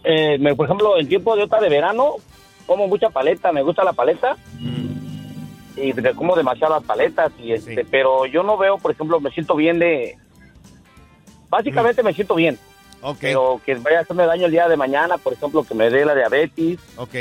Eh, 0.04 0.36
me- 0.38 0.56
por 0.56 0.66
ejemplo, 0.66 0.98
en 0.98 1.06
tiempo 1.08 1.36
de 1.36 1.44
otra 1.44 1.60
de 1.60 1.68
verano, 1.68 2.14
como 2.66 2.88
mucha 2.88 3.08
paleta, 3.10 3.52
me 3.52 3.62
gusta 3.62 3.84
la 3.84 3.92
paleta. 3.92 4.36
Y 5.76 5.92
de- 5.92 6.12
como 6.14 6.34
demasiadas 6.34 6.82
paletas, 6.82 7.30
y 7.38 7.52
este, 7.52 7.84
pero 7.84 8.26
yo 8.26 8.42
no 8.42 8.56
veo, 8.58 8.78
por 8.78 8.90
ejemplo, 8.90 9.20
me 9.20 9.30
siento 9.30 9.54
bien 9.54 9.78
de... 9.78 10.16
Básicamente 11.48 12.02
me 12.02 12.12
siento 12.14 12.34
bien. 12.34 12.58
Pero 13.20 13.60
que 13.64 13.74
vaya 13.76 13.98
a 13.98 14.02
hacerme 14.02 14.26
daño 14.26 14.46
el 14.46 14.52
día 14.52 14.68
de 14.68 14.76
mañana, 14.76 15.18
por 15.18 15.32
ejemplo, 15.34 15.62
que 15.64 15.74
me 15.74 15.88
dé 15.90 16.04
la 16.04 16.14
diabetes. 16.14 16.78
Ok. 16.96 17.14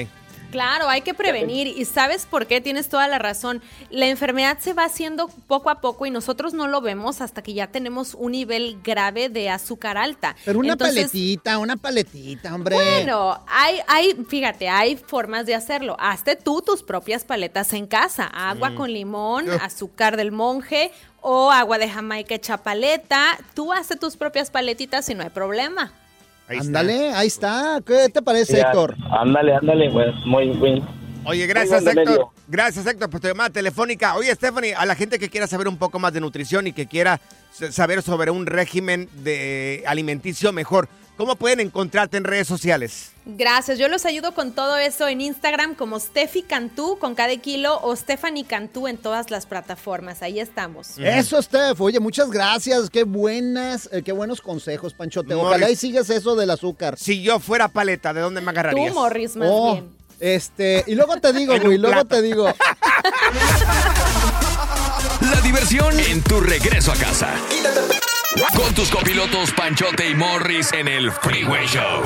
Claro, 0.52 0.90
hay 0.90 1.02
que 1.02 1.14
prevenir 1.14 1.68
y 1.68 1.86
sabes 1.86 2.26
por 2.26 2.46
qué 2.46 2.62
tienes 2.62 2.90
toda 2.90 3.08
la 3.08 3.18
razón. 3.20 3.62
La 3.90 4.08
enfermedad 4.08 4.58
se 4.60 4.74
va 4.74 4.84
haciendo 4.86 5.28
poco 5.48 5.70
a 5.70 5.82
poco 5.82 6.06
y 6.06 6.12
nosotros 6.12 6.54
no 6.54 6.68
lo 6.68 6.82
vemos 6.82 7.22
hasta 7.22 7.42
que 7.42 7.54
ya 7.54 7.68
tenemos 7.68 8.14
un 8.16 8.34
nivel 8.34 8.80
grave 8.84 9.30
de 9.30 9.50
azúcar 9.50 9.98
alta. 9.98 10.36
Pero 10.46 10.60
una 10.60 10.74
Entonces, 10.74 10.96
paletita, 11.06 11.58
una 11.58 11.78
paletita, 11.78 12.54
hombre. 12.54 12.76
Bueno, 12.76 13.42
hay, 13.48 13.80
hay, 13.88 14.14
fíjate, 14.28 14.70
hay 14.70 14.98
formas 14.98 15.46
de 15.46 15.56
hacerlo. 15.56 15.96
Hazte 16.00 16.36
tú 16.36 16.62
tus 16.62 16.84
propias 16.84 17.24
paletas 17.24 17.74
en 17.74 17.88
casa. 17.88 18.26
Agua 18.26 18.72
Mm. 18.72 18.76
con 18.76 18.92
limón, 18.94 19.50
azúcar 19.50 20.18
del 20.18 20.32
monje 20.32 20.92
o 21.22 21.52
agua 21.52 21.78
de 21.78 21.90
Jamaica 21.90 22.36
hecha 22.36 22.58
paleta. 22.58 23.38
Tú 23.54 23.72
hazte 23.72 23.96
tus 23.96 24.18
propias 24.18 24.50
paletitas 24.52 25.08
y 25.10 25.16
no 25.16 25.24
hay 25.24 25.30
problema. 25.30 25.94
Ándale, 26.60 27.14
ahí 27.14 27.28
está. 27.28 27.80
¿Qué 27.86 28.10
te 28.10 28.22
parece, 28.22 28.58
Ya, 28.58 28.64
Héctor? 28.64 28.96
Ándale, 29.10 29.56
ándale, 29.56 29.90
pues, 29.92 30.14
muy 30.26 30.50
bien. 30.50 30.84
Oye, 31.24 31.46
gracias, 31.46 31.84
Muy 31.84 31.92
Héctor. 31.92 32.30
Gracias, 32.48 32.86
Héctor, 32.86 33.10
por 33.10 33.20
tu 33.20 33.28
llamada 33.28 33.50
telefónica. 33.50 34.16
Oye, 34.16 34.34
Stephanie, 34.34 34.74
a 34.74 34.86
la 34.86 34.96
gente 34.96 35.20
que 35.20 35.30
quiera 35.30 35.48
saber 35.48 35.68
un 35.68 35.78
poco 35.78 36.00
más 36.00 36.14
de 36.14 36.20
nutrición 36.20 36.68
y 36.68 36.74
que 36.74 36.88
quiera 36.88 37.22
saber 37.52 38.02
sobre 38.02 38.32
un 38.32 38.46
régimen 38.46 39.08
de 39.24 39.84
alimenticio 39.86 40.52
mejor, 40.52 40.90
¿cómo 41.18 41.36
pueden 41.36 41.60
encontrarte 41.60 42.18
en 42.18 42.24
redes 42.24 42.48
sociales? 42.48 43.12
Gracias, 43.26 43.78
yo 43.78 43.88
los 43.88 44.06
ayudo 44.06 44.34
con 44.34 44.52
todo 44.54 44.78
eso 44.78 45.08
en 45.08 45.22
Instagram 45.22 45.76
como 45.76 46.00
Steffi 46.00 46.42
Cantú 46.42 46.98
con 47.00 47.14
cada 47.14 47.36
kilo 47.38 47.80
o 47.82 47.96
Stephanie 47.96 48.46
Cantú 48.46 48.88
en 48.88 48.98
todas 48.98 49.30
las 49.30 49.46
plataformas. 49.46 50.24
Ahí 50.24 50.40
estamos. 50.40 50.98
Eso, 50.98 51.40
Steph. 51.42 51.80
Oye, 51.82 52.00
muchas 52.00 52.32
gracias. 52.32 52.90
Qué 52.90 53.04
buenas, 53.04 53.88
eh, 53.92 54.02
qué 54.04 54.12
buenos 54.12 54.42
consejos, 54.42 54.94
Panchote. 54.96 55.36
Morris. 55.36 55.48
Ojalá 55.50 55.70
y 55.70 55.76
sigas 55.76 56.10
eso 56.10 56.36
del 56.36 56.50
azúcar. 56.50 56.98
Si 56.98 57.22
yo 57.22 57.40
fuera 57.40 57.68
paleta, 57.68 58.12
¿de 58.14 58.22
dónde 58.22 58.42
me 58.42 58.50
agarrarías? 58.52 58.88
Tú, 58.90 58.94
Morris, 59.00 59.36
más 59.36 59.48
Oh, 59.52 59.74
bien. 59.74 59.90
Este, 60.20 60.84
y 60.88 60.96
luego 60.96 61.18
te 61.18 61.32
digo, 61.34 61.54
güey, 61.64 61.78
luego 61.78 62.06
te 62.06 62.22
digo. 62.22 62.46
La 65.22 65.42
diversión 65.42 66.00
en 66.00 66.22
tu 66.24 66.40
regreso 66.40 66.92
a 66.92 66.96
casa. 66.96 67.30
Con 68.56 68.74
tus 68.74 68.90
copilotos 68.90 69.52
Panchote 69.52 70.10
y 70.10 70.16
Morris 70.16 70.72
en 70.72 70.88
el 70.88 71.12
Freeway 71.12 71.68
Show. 71.68 72.02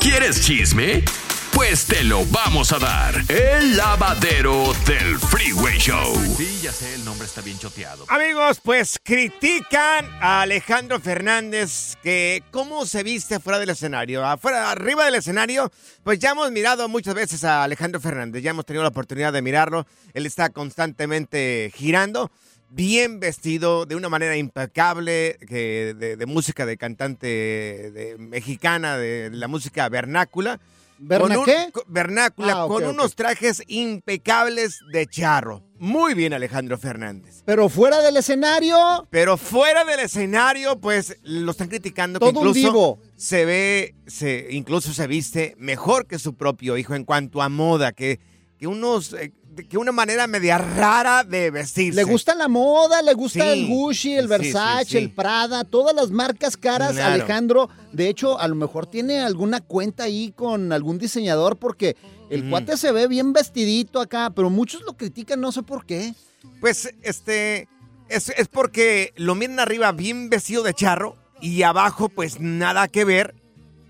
¿Quieres 0.00 0.42
chisme? 0.42 1.04
Pues 1.52 1.84
te 1.84 2.02
lo 2.02 2.24
vamos 2.26 2.72
a 2.72 2.78
dar. 2.78 3.14
El 3.28 3.76
lavadero 3.76 4.72
del 4.86 5.18
Freeway 5.18 5.76
Show. 5.78 6.14
Sí, 6.36 6.60
ya 6.62 6.72
sé, 6.72 6.94
el 6.94 7.04
nombre 7.04 7.26
está 7.26 7.42
bien 7.42 7.58
choteado. 7.58 8.06
Amigos, 8.08 8.60
pues 8.62 8.98
critican 9.02 10.06
a 10.22 10.42
Alejandro 10.42 10.98
Fernández 10.98 11.96
que 12.02 12.42
cómo 12.50 12.86
se 12.86 13.02
viste 13.02 13.38
fuera 13.38 13.58
del 13.58 13.68
escenario. 13.68 14.24
Afuera, 14.24 14.70
arriba 14.70 15.04
del 15.04 15.16
escenario, 15.16 15.70
pues 16.04 16.18
ya 16.20 16.30
hemos 16.30 16.50
mirado 16.52 16.88
muchas 16.88 17.14
veces 17.14 17.44
a 17.44 17.64
Alejandro 17.64 18.00
Fernández. 18.00 18.42
Ya 18.42 18.50
hemos 18.50 18.64
tenido 18.64 18.82
la 18.82 18.88
oportunidad 18.88 19.34
de 19.34 19.42
mirarlo. 19.42 19.86
Él 20.14 20.24
está 20.24 20.48
constantemente 20.48 21.70
girando. 21.76 22.30
Bien 22.70 23.18
vestido, 23.18 23.86
de 23.86 23.96
una 23.96 24.08
manera 24.08 24.36
impecable, 24.36 25.38
que 25.48 25.94
de, 25.98 26.16
de 26.16 26.26
música 26.26 26.66
de 26.66 26.76
cantante 26.76 27.26
de- 27.26 28.16
mexicana, 28.18 28.96
de 28.98 29.30
la 29.32 29.48
música 29.48 29.88
vernácula. 29.88 30.60
¿Verna 31.00 31.36
Con 31.36 31.48
un- 31.48 31.72
Vernácula, 31.86 32.62
Ah, 32.62 32.66
con 32.66 32.84
unos 32.84 33.14
trajes 33.14 33.62
impecables 33.68 34.80
de 34.92 35.06
charro. 35.06 35.62
Muy 35.78 36.14
bien, 36.14 36.32
Alejandro 36.32 36.76
Fernández. 36.76 37.42
Pero 37.46 37.68
fuera 37.68 38.00
del 38.02 38.16
escenario, 38.16 39.06
Pero 39.08 39.36
fuera 39.36 39.84
del 39.84 40.00
escenario, 40.00 40.78
pues 40.80 41.16
lo 41.22 41.52
están 41.52 41.68
criticando. 41.68 42.18
que 42.18 42.32
Todo 42.32 42.40
un 42.40 42.52
divo. 42.52 42.98
Se 43.16 43.44
ve, 43.44 43.94
se, 44.08 44.48
incluso 44.50 44.92
se 44.92 45.06
viste 45.06 45.54
mejor 45.56 46.06
que 46.06 46.18
su 46.18 46.34
propio 46.34 46.76
hijo 46.76 46.96
en 46.96 47.04
cuanto 47.04 47.42
a 47.42 47.48
moda, 47.48 47.92
que, 47.92 48.18
que 48.58 48.66
unos, 48.66 49.12
eh, 49.12 49.32
que 49.66 49.78
una 49.78 49.92
manera 49.92 50.26
media 50.26 50.58
rara 50.58 51.24
de 51.24 51.50
vestirse. 51.50 51.96
le 51.96 52.04
gusta 52.04 52.34
la 52.34 52.48
moda, 52.48 53.02
le 53.02 53.14
gusta 53.14 53.42
Sí, 53.44 53.48
el 53.60 53.66
Gucci, 53.66 54.12
el 54.14 54.28
Versace, 54.28 54.84
sí, 54.84 54.90
sí. 54.92 54.96
el 54.98 55.10
Prada, 55.10 55.64
todas 55.64 55.94
las 55.94 56.10
marcas 56.10 56.56
caras, 56.56 56.92
Claro. 56.92 57.14
Alejandro. 57.14 57.68
De 57.92 58.08
hecho, 58.08 58.38
a 58.38 58.46
lo 58.48 58.54
mejor 58.54 58.86
tiene 58.86 59.20
alguna 59.20 59.60
cuenta 59.60 60.04
ahí 60.04 60.32
con 60.36 60.72
algún 60.72 60.98
diseñador 60.98 61.56
porque 61.56 61.96
el 62.30 62.48
cuate 62.50 62.76
se 62.76 62.92
ve 62.92 63.08
bien 63.08 63.32
vestidito 63.32 64.00
acá, 64.00 64.30
pero 64.34 64.50
muchos 64.50 64.82
lo 64.82 64.96
critican, 64.96 65.40
no 65.40 65.50
sé 65.52 65.62
por 65.62 65.86
qué. 65.86 66.14
Pues, 66.60 66.92
este, 67.02 67.68
es, 68.08 68.28
es 68.30 68.48
porque 68.48 69.12
lo 69.16 69.34
miran 69.34 69.60
arriba 69.60 69.90
bien 69.92 70.28
vestido 70.28 70.62
de 70.62 70.74
charro 70.74 71.16
y 71.40 71.62
abajo, 71.62 72.08
pues 72.08 72.38
nada 72.40 72.88
que 72.88 73.04
ver 73.04 73.34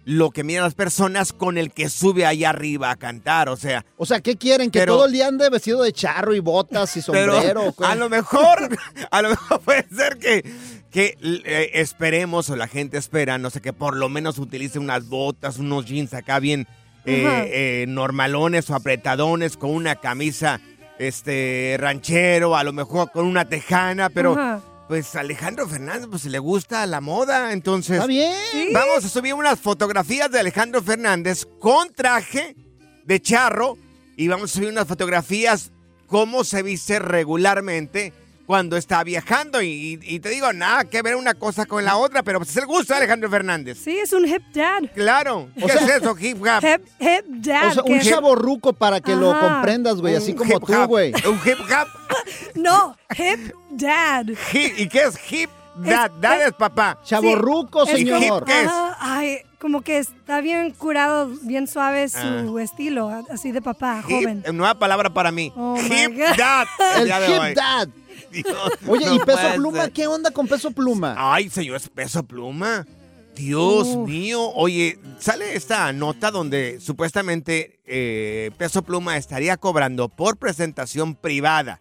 lo 0.09 0.31
que 0.31 0.43
miran 0.43 0.65
las 0.65 0.75
personas 0.75 1.35
con 1.35 1.59
el 1.59 1.71
que 1.71 1.91
sube 1.91 2.25
ahí 2.25 2.43
arriba 2.43 2.91
a 2.91 2.97
cantar, 2.97 3.51
o 3.51 3.57
sea. 3.59 3.85
O 3.99 4.07
sea, 4.07 4.23
¿qué 4.23 4.37
quieren? 4.37 4.71
¿Que 4.71 4.79
Pero- 4.81 4.95
todo 4.95 5.05
el 5.05 5.13
día 5.13 5.27
ande 5.27 5.51
vestido 5.51 5.83
de 5.83 5.93
charro 5.93 6.35
y 6.35 6.41
botas 6.41 6.97
y 6.97 7.03
sombrero? 7.03 7.39
Pero 7.43 7.75
a 7.87 7.95
lo 7.95 8.09
mejor, 8.09 8.75
a 9.11 9.21
lo 9.23 9.29
mejor 9.29 9.61
puede 9.61 9.87
ser 9.95 10.17
que, 10.17 10.51
que 10.91 11.19
eh, 11.45 11.73
esperemos 11.75 12.49
o 12.49 12.57
la 12.57 12.69
gente 12.69 12.97
espera, 12.97 13.37
no 13.37 13.51
sé, 13.51 13.61
que 13.61 13.75
por 13.75 13.97
lo 13.97 14.09
menos 14.09 14.39
utilice 14.39 14.79
unas 14.79 15.07
botas, 15.11 15.59
unos 15.59 15.85
jeans 15.85 16.15
acá 16.15 16.39
bien 16.39 16.67
eh, 17.05 17.83
eh, 17.83 17.85
normalones 17.87 18.71
o 18.71 18.75
apretadones 18.75 19.59
con 19.59 19.71
una 19.71 19.97
camisa 19.97 20.59
este 20.99 21.77
ranchero, 21.79 22.57
a 22.57 22.65
lo 22.65 22.73
mejor 22.73 23.11
con 23.13 23.27
una 23.27 23.47
tejana, 23.47 24.09
pero 24.09 24.33
Ajá. 24.33 24.63
Pues 24.89 25.15
Alejandro 25.17 25.69
Fernández 25.69 26.09
pues 26.11 26.25
le 26.25 26.39
gusta 26.39 26.85
la 26.87 27.01
moda, 27.03 27.53
entonces 27.53 27.97
Está 27.97 28.07
bien. 28.07 28.73
vamos 28.73 29.05
a 29.05 29.09
subir 29.09 29.35
unas 29.35 29.61
fotografías 29.61 30.31
de 30.31 30.41
Alejandro 30.41 30.83
Fernández 30.83 31.47
con 31.61 31.93
traje 31.93 32.57
de 33.05 33.21
charro 33.21 33.77
y 34.17 34.29
vamos 34.29 34.51
a 34.51 34.55
subir 34.55 34.71
unas 34.71 34.89
fotografías 34.89 35.71
cómo 36.07 36.43
se 36.43 36.63
viste 36.63 36.99
regularmente 36.99 38.15
cuando 38.49 38.79
está 38.79 39.05
viajando. 39.05 39.61
Y, 39.61 39.99
te 40.23 40.31
digo, 40.31 40.51
nada 40.55 40.85
que 40.85 41.03
ver 41.03 41.17
una 41.17 41.35
cosa 41.35 41.67
con 41.67 41.85
la 41.85 41.99
otra, 41.99 42.23
pero 42.23 42.39
pues 42.39 42.49
es 42.49 42.57
el 42.57 42.65
gusto 42.65 42.95
de 42.95 42.99
Alejandro 43.01 43.29
Fernández. 43.29 43.77
Sí, 43.79 43.99
es 43.99 44.11
un 44.15 44.27
hip 44.27 44.43
dad. 44.55 44.85
Claro. 44.95 45.51
¿Qué 45.55 45.69
sea- 45.69 45.85
es 45.85 46.03
eso, 46.03 46.17
hip 46.19 46.39
hop? 46.41 46.65
Hip, 46.65 46.87
hip 46.99 47.25
dad. 47.29 47.69
O 47.69 47.75
sea, 47.75 47.83
un 47.85 48.01
chaborruco 48.01 48.73
para 48.73 49.03
que 49.03 49.15
lo 49.15 49.39
comprendas, 49.39 49.97
güey, 50.01 50.17
así 50.17 50.33
Un 50.33 50.39
como 50.39 50.55
hip 50.57 50.65
tú, 50.67 50.87
güey. 50.87 51.13
Un 51.27 51.39
hip 51.45 51.59
hop. 51.61 51.89
No, 52.55 52.97
hip 53.17 53.53
dad. 53.71 54.25
Hi- 54.53 54.73
¿Y 54.79 54.89
qué 54.89 55.05
es 55.05 55.17
hip? 55.31 55.51
Dad, 55.77 56.11
dad 56.19 56.47
es 56.47 56.53
papá. 56.55 56.99
Chaborruco, 57.05 57.85
Es 57.85 57.91
señor. 57.91 58.21
hip 58.23 58.47
qué 58.47 58.63
es? 58.63 58.71
Ay, 58.99 59.39
como 59.61 59.83
que 59.83 59.99
está 59.99 60.41
bien 60.41 60.71
curado, 60.73 61.31
bien 61.43 61.69
suave 61.69 62.09
su 62.09 62.17
Ah. 62.59 62.63
estilo, 62.63 63.25
así 63.31 63.53
de 63.53 63.61
papá, 63.63 64.03
Hip, 64.09 64.23
joven. 64.23 64.43
nueva 64.55 64.75
palabra 64.79 65.11
para 65.11 65.31
mí. 65.31 65.53
Oh, 65.55 65.77
hip 65.79 66.17
dad. 66.37 66.67
El 66.97 67.09
hip 67.09 67.55
dad. 67.57 67.89
Dios, 68.33 68.73
Oye, 68.87 69.07
no 69.07 69.15
¿y 69.15 69.19
peso 69.21 69.55
pluma? 69.55 69.83
ser. 69.85 69.93
¿Qué 69.93 70.07
onda 70.07 70.31
con 70.31 70.47
peso 70.47 70.71
pluma? 70.71 71.15
Ay, 71.17 71.49
señor, 71.49 71.77
es 71.77 71.89
peso 71.89 72.23
pluma. 72.23 72.87
Dios 73.35 73.97
mío. 73.97 74.51
Oye, 74.55 74.99
sale 75.21 75.55
esta 75.55 75.93
nota 75.93 76.33
donde 76.33 76.81
supuestamente 76.81 77.79
eh, 77.87 78.51
Peso 78.59 78.83
Pluma 78.83 79.17
estaría 79.17 79.57
cobrando 79.57 80.09
por 80.09 80.39
presentación 80.39 81.15
privada. 81.15 81.81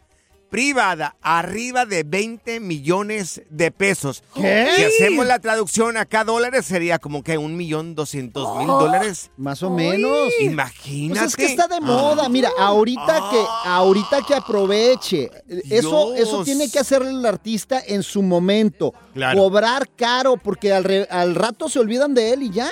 Privada, 0.50 1.18
arriba 1.22 1.86
de 1.86 2.04
20 2.04 2.62
millones 2.62 3.42
de 3.50 3.70
pesos. 3.70 4.24
¿Qué? 4.34 4.68
Si 4.78 4.84
hacemos 4.84 5.26
la 5.26 5.40
traducción 5.40 5.98
acá 5.98 6.24
dólares, 6.24 6.66
sería 6.66 7.00
como 7.00 7.22
que 7.22 7.38
un 7.38 7.58
millón 7.58 7.96
doscientos 7.96 8.58
mil 8.58 8.70
Oh. 8.70 8.80
dólares. 8.80 9.30
Más 9.36 9.62
o 9.62 9.70
menos. 9.70 10.30
Imagínate. 10.40 11.20
Pues 11.20 11.30
es 11.32 11.36
que 11.36 11.46
está 11.48 11.68
de 11.68 11.82
moda. 11.82 12.30
Mira, 12.30 12.50
ahorita 12.58 13.30
que, 13.30 13.44
ahorita 13.66 14.22
que 14.26 14.36
aproveche. 14.36 15.30
Eso, 15.70 16.16
eso 16.16 16.44
tiene 16.46 16.72
que 16.72 16.80
hacer 16.80 17.02
el 17.02 17.26
artista 17.26 17.82
en 17.86 18.02
su 18.02 18.22
momento. 18.22 18.94
Claro. 19.14 19.38
Cobrar 19.40 19.90
caro, 19.98 20.38
porque 20.38 20.72
al, 20.72 20.86
re- 20.86 21.08
al 21.12 21.36
rato 21.36 21.68
se 21.68 21.80
olvidan 21.80 22.14
de 22.14 22.32
él 22.34 22.44
y 22.44 22.52
ya. 22.52 22.70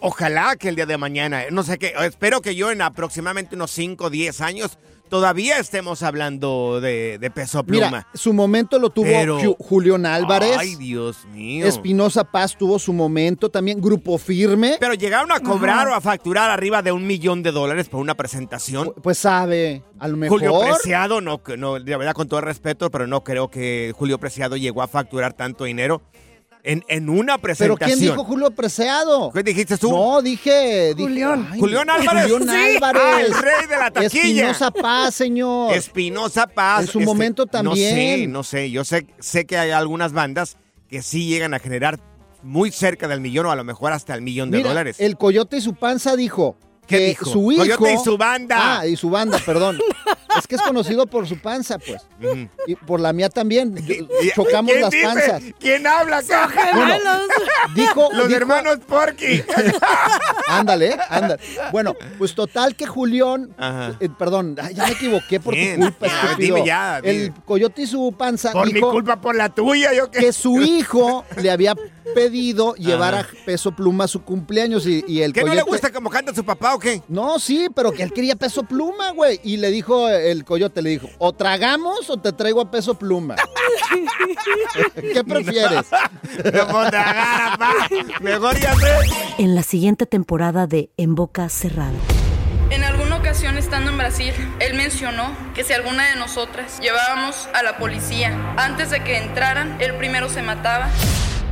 Ojalá 0.00 0.56
que 0.56 0.68
el 0.68 0.76
día 0.76 0.86
de 0.86 0.98
mañana, 0.98 1.44
no 1.50 1.62
sé 1.62 1.78
qué, 1.78 1.94
espero 2.04 2.40
que 2.42 2.54
yo 2.54 2.70
en 2.70 2.82
aproximadamente 2.82 3.54
unos 3.56 3.70
5 3.70 4.04
o 4.06 4.10
10 4.10 4.40
años 4.42 4.78
todavía 5.08 5.58
estemos 5.58 6.02
hablando 6.02 6.80
de, 6.80 7.18
de 7.18 7.30
peso 7.30 7.62
pluma. 7.64 7.86
Mira, 7.86 8.06
su 8.14 8.32
momento 8.32 8.78
lo 8.78 8.90
tuvo 8.90 9.06
Pero- 9.06 9.38
Ju- 9.40 9.56
Julián 9.58 10.06
Álvarez. 10.06 10.56
Ay, 10.58 10.74
Dios 10.76 11.24
mío. 11.26 11.66
Espinosa 11.66 12.24
Paz 12.24 12.56
tuvo 12.56 12.78
su 12.78 12.92
momento 12.92 13.48
también. 13.50 13.80
Grupo 13.80 14.18
Firme. 14.18 14.76
Pero 14.80 14.94
llegaron 14.94 15.30
a 15.32 15.40
cobrar 15.40 15.88
o 15.88 15.94
a 15.94 16.00
facturar 16.00 16.50
arriba 16.50 16.82
de 16.82 16.92
un 16.92 17.06
millón 17.06 17.42
de 17.42 17.52
dólares 17.52 17.88
por 17.88 18.00
una 18.00 18.14
presentación. 18.14 18.92
Pues 19.02 19.18
sabe, 19.18 19.82
a 19.98 20.08
lo 20.08 20.16
mejor. 20.16 20.40
Julio 20.40 20.60
Preciado, 20.60 21.20
no, 21.20 21.40
no, 21.56 21.78
de 21.80 21.96
verdad 21.96 22.12
con 22.12 22.28
todo 22.28 22.40
el 22.40 22.46
respeto, 22.46 22.90
pero 22.90 23.06
no 23.06 23.22
creo 23.22 23.48
que 23.48 23.92
Julio 23.96 24.18
Preciado 24.18 24.56
llegó 24.56 24.82
a 24.82 24.88
facturar 24.88 25.32
tanto 25.34 25.64
dinero 25.64 26.02
en, 26.64 26.82
en 26.88 27.08
una 27.08 27.36
¿Pero 27.38 27.42
presentación. 27.76 27.98
quién 27.98 28.10
dijo 28.10 28.24
Julio 28.24 28.50
Preciado? 28.50 29.30
¿Qué 29.32 29.42
dijiste 29.42 29.76
tú? 29.78 29.90
No, 29.92 30.20
dije... 30.22 30.94
Julián. 30.96 31.40
Álvarez. 31.52 31.60
Julián 31.60 31.88
Sí. 32.48 32.76
Álvarez. 32.76 33.02
Ah, 33.04 33.20
el 33.20 33.34
rey 33.34 33.66
de 33.68 33.76
la 33.76 33.90
taquilla. 33.90 34.22
Espinosa 34.50 34.70
Paz, 34.70 35.14
señor. 35.14 35.74
Espinosa 35.74 36.46
Paz. 36.46 36.80
En 36.82 36.86
su 36.88 37.00
momento 37.00 37.46
también. 37.46 38.32
No 38.32 38.42
sé, 38.42 38.58
no 38.58 38.64
sé. 38.66 38.70
Yo 38.70 38.84
sé, 38.84 39.06
sé 39.20 39.44
que 39.44 39.58
hay 39.58 39.70
algunas 39.70 40.12
bandas 40.12 40.56
que 40.88 41.02
sí 41.02 41.26
llegan 41.28 41.54
a 41.54 41.58
generar 41.58 42.00
muy 42.42 42.70
cerca 42.70 43.08
del 43.08 43.20
millón 43.20 43.46
o 43.46 43.50
a 43.50 43.56
lo 43.56 43.64
mejor 43.64 43.92
hasta 43.92 44.14
el 44.14 44.22
millón 44.22 44.50
de 44.50 44.58
Mira, 44.58 44.68
dólares. 44.70 44.96
el 45.00 45.16
Coyote 45.16 45.56
y 45.58 45.60
su 45.60 45.74
panza 45.74 46.16
dijo 46.16 46.56
¿Qué 46.86 46.98
que 46.98 47.06
dijo? 47.08 47.24
su 47.26 47.52
hijo... 47.52 47.62
Coyote 47.62 47.94
y 47.94 47.98
su 48.04 48.16
banda. 48.18 48.78
Ah, 48.80 48.86
y 48.86 48.96
su 48.96 49.10
banda, 49.10 49.38
perdón. 49.44 49.78
es 50.38 50.46
que 50.46 50.56
es 50.56 50.62
conocido 50.62 51.06
por 51.06 51.26
su 51.26 51.38
panza, 51.38 51.78
pues. 51.78 52.02
Y 52.66 52.74
por 52.76 53.00
la 53.00 53.12
mía 53.12 53.28
también. 53.30 53.74
Chocamos 54.34 54.70
¿Quién 54.72 54.80
las 54.82 54.90
dice? 54.90 55.04
panzas. 55.06 55.42
¿Quién 55.58 55.86
habla 55.86 56.18
acá? 56.18 56.50
Bueno, 56.74 57.10
dijo... 57.74 58.08
Los 58.12 58.28
dijo- 58.28 58.36
hermanos 58.36 58.78
Porky. 58.86 59.42
Ándale, 60.48 60.96
ándale. 61.08 61.40
Bueno, 61.72 61.94
pues 62.18 62.34
total 62.34 62.74
que 62.76 62.86
Julián, 62.86 63.54
eh, 64.00 64.08
perdón, 64.18 64.56
ay, 64.60 64.74
ya 64.74 64.86
me 64.86 64.92
equivoqué 64.92 65.40
por 65.40 65.54
Bien, 65.54 65.76
tu 65.80 65.82
culpa, 65.86 66.06
ya, 66.06 66.34
dime 66.38 66.64
ya, 66.66 67.00
dime. 67.00 67.24
El 67.24 67.32
coyote 67.44 67.82
y 67.82 67.86
su 67.86 68.14
panza 68.16 68.52
Por 68.52 68.72
mi 68.72 68.80
culpa, 68.80 69.20
por 69.20 69.34
la 69.34 69.48
tuya, 69.48 69.92
yo 69.94 70.10
qué. 70.10 70.20
que 70.20 70.32
su 70.32 70.60
hijo 70.60 71.24
le 71.40 71.50
había 71.50 71.74
pedido 72.14 72.74
llevar 72.74 73.14
Ajá. 73.14 73.28
a 73.42 73.44
peso 73.46 73.72
pluma 73.72 74.04
a 74.04 74.08
su 74.08 74.22
cumpleaños 74.22 74.86
y, 74.86 75.04
y 75.08 75.22
el 75.22 75.32
¿Qué 75.32 75.42
no 75.42 75.54
le 75.54 75.62
gusta 75.62 75.90
como 75.90 76.10
canta 76.10 76.34
su 76.34 76.44
papá 76.44 76.73
o 76.74 76.78
qué? 76.78 77.02
No, 77.08 77.38
sí, 77.38 77.68
pero 77.74 77.92
que 77.92 78.02
él 78.02 78.12
quería 78.12 78.36
peso 78.36 78.64
pluma, 78.64 79.10
güey. 79.12 79.40
Y 79.42 79.56
le 79.56 79.70
dijo 79.70 80.08
el 80.08 80.44
coyote, 80.44 80.82
le 80.82 80.90
dijo, 80.90 81.08
o 81.18 81.32
tragamos 81.32 82.10
o 82.10 82.16
te 82.16 82.32
traigo 82.32 82.60
a 82.60 82.70
peso 82.70 82.94
pluma. 82.94 83.36
¿Qué 84.94 85.24
prefieres? 85.24 85.86
Tragar, 86.42 87.58
papá. 87.58 87.74
Mejor 88.20 88.58
ya 88.58 88.74
sé. 88.74 88.98
En 89.38 89.54
la 89.54 89.62
siguiente 89.62 90.06
temporada 90.06 90.66
de 90.66 90.90
En 90.96 91.14
Boca 91.14 91.48
Cerrada. 91.48 91.92
En 92.70 92.82
alguna 92.82 93.16
ocasión 93.16 93.56
estando 93.56 93.90
en 93.90 93.98
Brasil, 93.98 94.32
él 94.58 94.74
mencionó 94.74 95.36
que 95.54 95.64
si 95.64 95.72
alguna 95.72 96.08
de 96.08 96.16
nosotras 96.16 96.80
llevábamos 96.80 97.48
a 97.54 97.62
la 97.62 97.78
policía 97.78 98.54
antes 98.56 98.90
de 98.90 99.04
que 99.04 99.18
entraran, 99.18 99.80
él 99.80 99.94
primero 99.96 100.28
se 100.28 100.42
mataba. 100.42 100.90